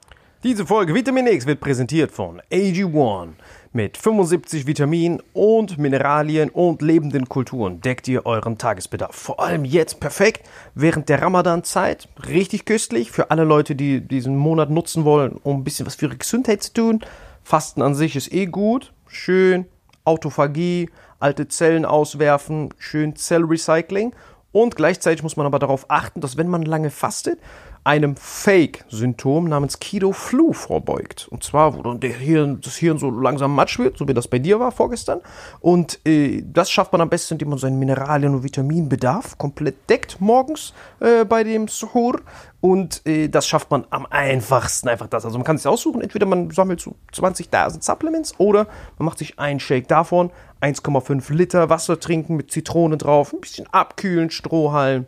[0.42, 3.30] Diese Folge Vitamin X wird präsentiert von AG1.
[3.76, 9.14] Mit 75 Vitaminen und Mineralien und lebenden Kulturen deckt ihr euren Tagesbedarf.
[9.14, 12.08] Vor allem jetzt perfekt während der Ramadan-Zeit.
[12.26, 16.06] Richtig köstlich für alle Leute, die diesen Monat nutzen wollen, um ein bisschen was für
[16.06, 17.00] ihre Gesundheit zu tun.
[17.42, 18.94] Fasten an sich ist eh gut.
[19.08, 19.66] Schön.
[20.06, 20.88] Autophagie,
[21.20, 24.14] alte Zellen auswerfen, schön Zellrecycling.
[24.52, 27.38] Und gleichzeitig muss man aber darauf achten, dass wenn man lange fastet,
[27.86, 31.28] einem Fake-Symptom namens Keto-Flu vorbeugt.
[31.30, 34.40] Und zwar, wo dann Hirn, das Hirn so langsam matsch wird, so wie das bei
[34.40, 35.20] dir war vorgestern.
[35.60, 40.20] Und äh, das schafft man am besten, indem man seinen Mineralien- und Vitaminbedarf komplett deckt
[40.20, 42.22] morgens äh, bei dem Suhur.
[42.60, 45.24] Und äh, das schafft man am einfachsten einfach das.
[45.24, 48.66] Also man kann es aussuchen, entweder man sammelt so 20.000 Supplements oder
[48.98, 53.68] man macht sich einen Shake davon, 1,5 Liter Wasser trinken mit Zitrone drauf, ein bisschen
[53.72, 55.06] abkühlen, Strohhalm,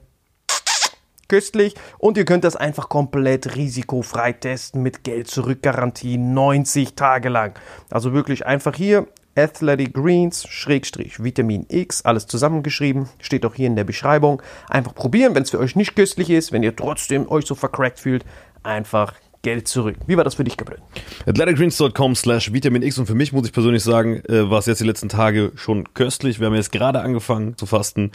[1.29, 7.29] köstlich und ihr könnt das einfach komplett risikofrei testen mit Geld zurück Garantie 90 Tage
[7.29, 7.59] lang.
[7.91, 9.07] Also wirklich einfach hier
[9.39, 14.43] Athletic Greens Schrägstrich Vitamin X alles zusammengeschrieben, steht auch hier in der Beschreibung.
[14.69, 18.01] Einfach probieren, wenn es für euch nicht köstlich ist, wenn ihr trotzdem euch so vercrackt
[18.01, 18.25] fühlt,
[18.65, 19.97] einfach Geld zurück.
[20.07, 20.81] Wie war das für dich, Gabriel?
[21.27, 24.81] athleticgreens.com slash Vitamin X und für mich muss ich persönlich sagen, äh, war es jetzt
[24.81, 26.41] die letzten Tage schon köstlich.
[26.41, 28.11] Wir haben jetzt gerade angefangen zu fasten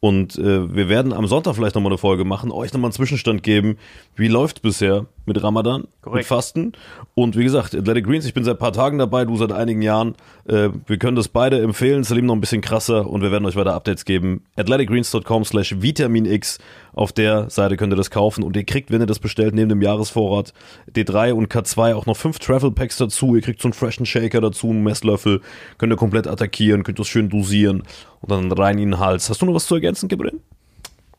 [0.00, 3.42] und äh, wir werden am Sonntag vielleicht nochmal eine Folge machen, euch nochmal einen Zwischenstand
[3.42, 3.78] geben.
[4.14, 6.26] Wie läuft bisher mit Ramadan, mit Korrekt.
[6.26, 6.72] Fasten?
[7.14, 9.82] Und wie gesagt, Athletic Greens, ich bin seit ein paar Tagen dabei, du seit einigen
[9.82, 10.14] Jahren.
[10.46, 13.56] Äh, wir können das beide empfehlen, Salim noch ein bisschen krasser und wir werden euch
[13.56, 14.44] weiter Updates geben.
[14.56, 16.58] athleticgreens.com slash Vitamin X.
[16.92, 19.68] Auf der Seite könnt ihr das kaufen und ihr kriegt, wenn ihr das bestellt, neben
[19.68, 20.52] dem Jahresvorrat
[20.94, 23.36] D3 und K2 auch noch fünf Travel Packs dazu.
[23.36, 25.40] Ihr kriegt so einen freshen Shaker dazu, einen Messlöffel,
[25.76, 27.82] könnt ihr komplett attackieren, könnt das schön dosieren
[28.20, 29.28] und dann rein in den Hals.
[29.30, 30.40] Hast du noch was zu ergänzen, Gabriel?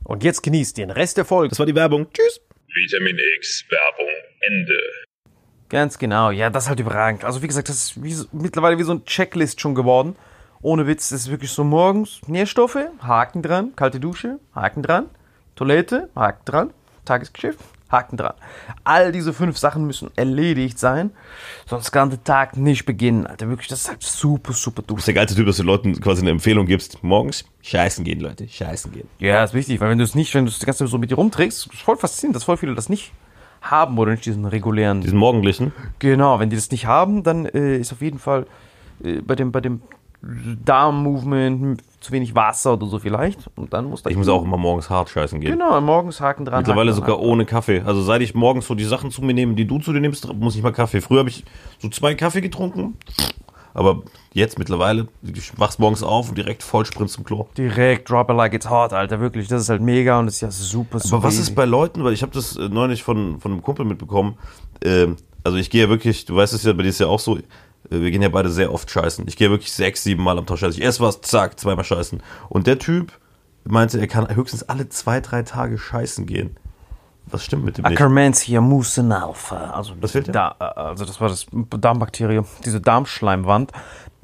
[0.04, 1.50] Und jetzt genießt den Rest der Folge.
[1.50, 2.08] Das war die Werbung.
[2.12, 2.42] Tschüss.
[2.74, 4.80] Vitamin X Werbung Ende.
[5.70, 7.24] Ganz genau, ja, das ist halt überragend.
[7.24, 10.16] Also wie gesagt, das ist wie so, mittlerweile wie so ein Checklist schon geworden.
[10.62, 15.10] Ohne Witz, das ist wirklich so morgens Nährstoffe, Haken dran, kalte Dusche, Haken dran,
[15.56, 16.74] Toilette, Haken dran,
[17.06, 17.60] Tagesgeschäft,
[17.92, 18.34] Haken dran.
[18.84, 21.12] All diese fünf Sachen müssen erledigt sein,
[21.66, 23.50] sonst kann der Tag nicht beginnen, Alter.
[23.50, 25.06] Wirklich, das ist halt super, super Du bist doof.
[25.06, 27.04] der geilste Typ, dass du Leuten quasi eine Empfehlung gibst.
[27.04, 28.48] Morgens scheißen gehen, Leute.
[28.48, 29.08] Scheißen gehen.
[29.20, 30.98] Ja, ist wichtig, weil wenn du es nicht, wenn du es die ganze Zeit so
[30.98, 33.12] mit dir rumträgst, ist voll faszinierend, dass voll viele das nicht
[33.62, 35.74] haben oder nicht diesen regulären Diesen morgendlichen.
[36.00, 38.46] Genau, wenn die das nicht haben, dann äh, ist auf jeden Fall
[39.04, 39.82] äh, bei dem, bei dem
[40.22, 43.50] Darm-Movement zu wenig Wasser oder so vielleicht.
[43.56, 45.52] Und dann muss da Ich muss auch immer morgens hart scheißen gehen.
[45.52, 46.60] Genau, morgens Haken dran.
[46.60, 47.26] Mittlerweile Haken sogar dran.
[47.28, 47.82] ohne Kaffee.
[47.86, 50.32] Also seit ich morgens so die Sachen zu mir nehme, die du zu dir nimmst,
[50.34, 51.02] muss ich mal Kaffee.
[51.02, 51.44] Früher habe ich
[51.80, 52.96] so zwei Kaffee getrunken.
[53.74, 54.02] Aber
[54.34, 57.48] jetzt mittlerweile, ich wach's morgens auf und direkt Vollsprint zum Klo.
[57.58, 59.20] Direkt drop it like it's hot, Alter.
[59.20, 61.44] Wirklich, das ist halt mega und das ist ja super, super Aber was easy.
[61.44, 64.38] ist bei Leuten, weil ich habe das äh, neulich von, von einem Kumpel mitbekommen,
[64.84, 67.20] ähm, also ich gehe ja wirklich, du weißt es ja, bei dir ist ja auch
[67.20, 67.38] so,
[67.90, 69.28] wir gehen ja beide sehr oft scheißen.
[69.28, 70.80] Ich gehe wirklich sechs, sieben Mal am Tag scheißen.
[70.80, 72.22] Ich esse was, zack, zweimal scheißen.
[72.50, 73.12] Und der Typ
[73.64, 76.56] meinte, er kann höchstens alle zwei, drei Tage scheißen gehen.
[77.32, 77.86] Was stimmt mit dem?
[77.86, 79.72] Akkermansia mucinalpha.
[79.72, 83.72] Also, Was fehlt da, also das war das Darmbakterium, diese Darmschleimwand.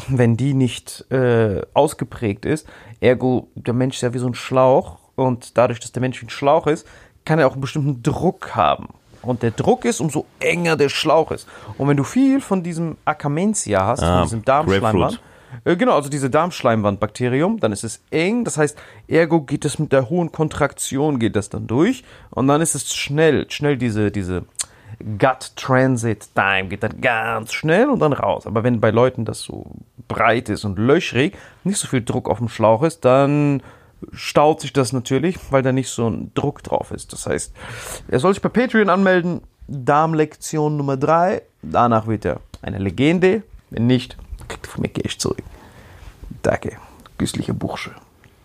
[0.10, 2.68] Wenn die nicht äh, ausgeprägt ist,
[3.00, 6.26] ergo der Mensch ist ja wie so ein Schlauch und dadurch, dass der Mensch wie
[6.26, 6.86] ein Schlauch ist,
[7.24, 8.90] kann er auch einen bestimmten Druck haben.
[9.26, 11.48] Und der Druck ist, umso enger der Schlauch ist.
[11.78, 15.20] Und wenn du viel von diesem Akkermansia hast, Ah, von diesem Darmschleimwand,
[15.64, 19.92] äh, Genau, also diese Darmschleimwandbakterium, dann ist es eng, das heißt, ergo geht es mit
[19.92, 24.44] der hohen Kontraktion, geht das dann durch und dann ist es schnell, schnell diese, diese
[25.00, 28.48] Gut Transit Time geht dann ganz schnell und dann raus.
[28.48, 29.66] Aber wenn bei Leuten das so
[30.08, 33.62] breit ist und löchrig, nicht so viel Druck auf dem Schlauch ist, dann
[34.14, 37.14] staut sich das natürlich, weil da nicht so ein Druck drauf ist.
[37.14, 37.54] Das heißt,
[38.08, 43.88] er soll sich bei Patreon anmelden, Darmlektion Nummer 3, danach wird er eine Legende, wenn
[43.88, 44.18] nicht,
[44.48, 45.44] kriegt er von mir Cash zurück.
[46.44, 46.78] Danke,
[47.18, 47.92] güsslicher Bursche.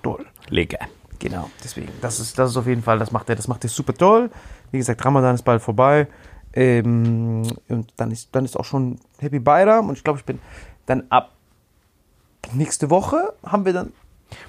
[0.03, 0.25] Toll.
[0.49, 0.87] Lecker.
[1.19, 1.93] Genau, deswegen.
[2.01, 4.31] Das ist, das ist auf jeden Fall, das macht er, das macht er super toll.
[4.71, 6.09] Wie gesagt, Ramadan ist bald vorbei.
[6.53, 9.89] Ähm, und dann ist, dann ist auch schon Happy Bayram.
[9.89, 10.39] Und ich glaube, ich bin
[10.87, 11.33] dann ab
[12.53, 13.93] nächste Woche haben wir dann.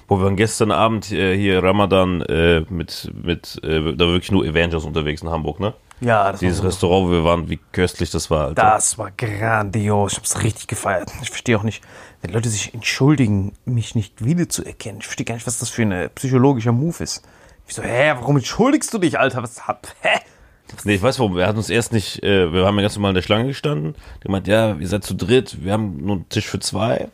[0.08, 4.44] Wo wir waren gestern Abend äh, hier Ramadan äh, mit, mit äh, da wirklich nur
[4.44, 5.74] Avengers unterwegs in Hamburg, ne?
[6.00, 8.46] Ja, das Dieses war, Restaurant, wo wir waren, wie köstlich das war.
[8.46, 8.62] Alter.
[8.62, 10.12] das war grandios.
[10.12, 11.12] Ich habe es richtig gefeiert.
[11.22, 11.82] Ich verstehe auch nicht,
[12.22, 15.00] wenn Leute sich entschuldigen, mich nicht wiederzuerkennen.
[15.00, 17.22] Ich verstehe gar nicht, was das für ein psychologischer Move ist.
[17.68, 19.42] Ich so, hä, warum entschuldigst du dich, Alter?
[19.42, 20.18] Was hat, hä?
[20.84, 21.36] Nee, ich weiß warum.
[21.36, 23.94] Wir hatten uns erst nicht, äh, wir haben ja ganz normal in der Schlange gestanden.
[24.24, 27.10] Der meint, ja, ihr seid zu dritt, wir haben nur einen Tisch für zwei.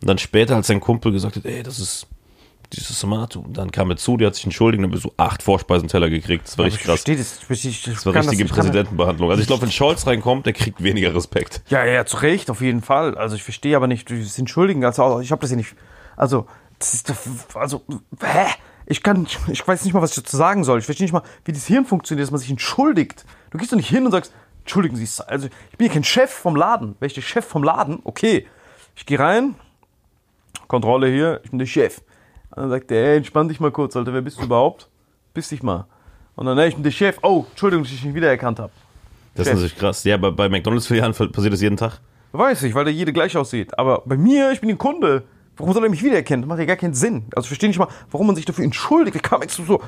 [0.00, 2.06] Und dann später, als sein Kumpel gesagt hat, ey, das ist
[2.72, 3.40] dieses Tomato.
[3.40, 6.10] Und dann kam er zu, der hat sich entschuldigt, dann haben wir so acht Vorspeisenteller
[6.10, 6.46] gekriegt.
[6.46, 7.02] Das war richtig ich krass.
[7.02, 7.38] verstehe das.
[7.48, 9.30] Ich, ich, Das war richtige Präsidentenbehandlung.
[9.30, 11.62] Also ich glaube, wenn Scholz reinkommt, der kriegt weniger Respekt.
[11.68, 13.16] Ja, ja, zu Recht, auf jeden Fall.
[13.16, 14.84] Also ich verstehe aber nicht, das entschuldigen.
[14.84, 15.74] Also ich habe das ja nicht.
[16.16, 16.46] Also,
[16.78, 17.12] das ist.
[17.54, 17.82] Also,
[18.20, 18.46] hä?
[18.86, 20.80] Ich kann, ich weiß nicht mal, was ich dazu sagen soll.
[20.80, 23.24] Ich verstehe nicht mal, wie das Hirn funktioniert, dass man sich entschuldigt.
[23.50, 26.30] Du gehst doch nicht hin und sagst, entschuldigen Sie, also ich bin ja kein Chef
[26.30, 26.96] vom Laden.
[26.98, 28.46] Wäre ich der Chef vom Laden, okay.
[28.96, 29.54] Ich gehe rein,
[30.68, 32.02] Kontrolle hier, ich bin der Chef.
[32.54, 34.88] Und dann sagt der, ey, entspann dich mal kurz, Alter, wer bist du überhaupt?
[35.32, 35.86] Bist dich mal.
[36.34, 37.18] Und dann, ey, ich bin der Chef.
[37.22, 38.72] Oh, Entschuldigung, dass ich dich nicht wiedererkannt habe.
[39.34, 39.54] Das Chef.
[39.54, 40.04] ist natürlich krass.
[40.04, 42.00] Ja, bei, bei McDonalds-Filialen passiert das jeden Tag.
[42.32, 43.78] Weiß ich, weil der jede gleich aussieht.
[43.78, 45.24] Aber bei mir, ich bin ein Kunde.
[45.56, 46.42] Warum soll er mich wiedererkennen?
[46.42, 47.24] Das macht ja gar keinen Sinn.
[47.34, 49.16] Also ich verstehe nicht mal, warum man sich dafür entschuldigt.
[49.16, 49.82] Da kam extra so,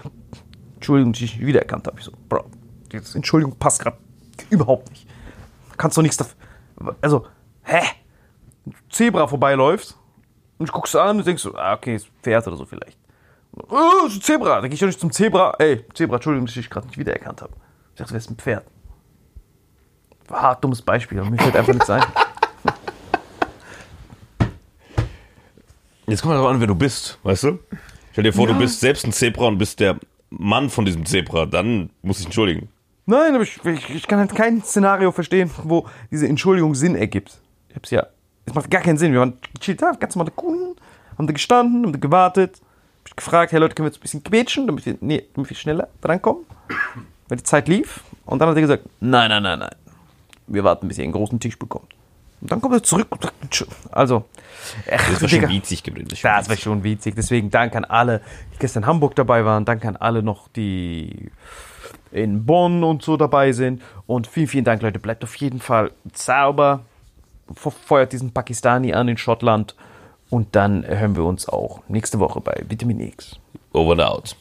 [0.74, 1.98] Entschuldigung, dass ich dich nicht wiedererkannt habe.
[1.98, 2.44] Ich so, Bro,
[2.92, 3.96] diese Entschuldigung passt gerade
[4.50, 5.06] überhaupt nicht.
[5.76, 6.36] Kannst doch nichts dafür.
[7.00, 7.26] Also,
[7.62, 7.80] hä?
[8.90, 9.96] Zebra vorbeiläuft
[10.58, 12.64] und ich guckst du an und denkst so, ah, okay, ist ein Pferd oder so
[12.64, 12.98] vielleicht.
[13.68, 14.60] Oh, ist ein Zebra.
[14.60, 15.54] Da gehe ich doch nicht zum Zebra.
[15.58, 17.52] Ey, Zebra, Entschuldigung, dass ich dich gerade nicht wiedererkannt habe.
[17.92, 18.64] Ich dachte, das ist ein Pferd.
[20.28, 22.02] War ein hart dummes Beispiel, aber mir fällt einfach nichts ein.
[26.06, 27.58] Jetzt kommt aber an, wer du bist, weißt du?
[28.12, 29.98] Stell dir vor, du bist selbst ein Zebra und bist der
[30.30, 31.46] Mann von diesem Zebra.
[31.46, 32.68] Dann muss ich entschuldigen.
[33.06, 37.40] Nein, aber ich, ich, ich kann halt kein Szenario verstehen, wo diese Entschuldigung Sinn ergibt.
[37.68, 38.06] Ich hab's ja.
[38.46, 39.12] Es macht gar keinen Sinn.
[39.12, 40.76] Wir waren gechillt da, ganz normale Kunden,
[41.16, 42.60] haben da gestanden, haben da gewartet.
[43.02, 45.50] Hab ich gefragt, hey Leute, können wir jetzt ein bisschen quetschen, damit wir, nee, damit
[45.50, 46.44] wir schneller drankommen?
[47.28, 48.02] Weil die Zeit lief.
[48.26, 49.74] Und dann hat er gesagt, nein, nein, nein, nein.
[50.46, 51.86] Wir warten, bis ihr einen großen Tisch bekommt.
[52.40, 54.24] Und dann kommt er zurück und sagt, "Entsch- also,
[54.90, 55.48] ach, Das war schon Digga.
[55.48, 56.08] witzig gewesen.
[56.08, 57.14] Das war Das war schon witzig.
[57.16, 58.20] Deswegen danke an alle,
[58.52, 59.64] die gestern in Hamburg dabei waren.
[59.64, 61.30] Danke an alle noch, die
[62.12, 63.80] in Bonn und so dabei sind.
[64.06, 64.98] Und vielen, vielen Dank, Leute.
[64.98, 66.80] Bleibt auf jeden Fall sauber.
[67.54, 69.74] Fe- Feuert diesen Pakistani an in Schottland.
[70.30, 73.38] Und dann hören wir uns auch nächste Woche bei Vitamin X.
[73.72, 74.36] Over and out.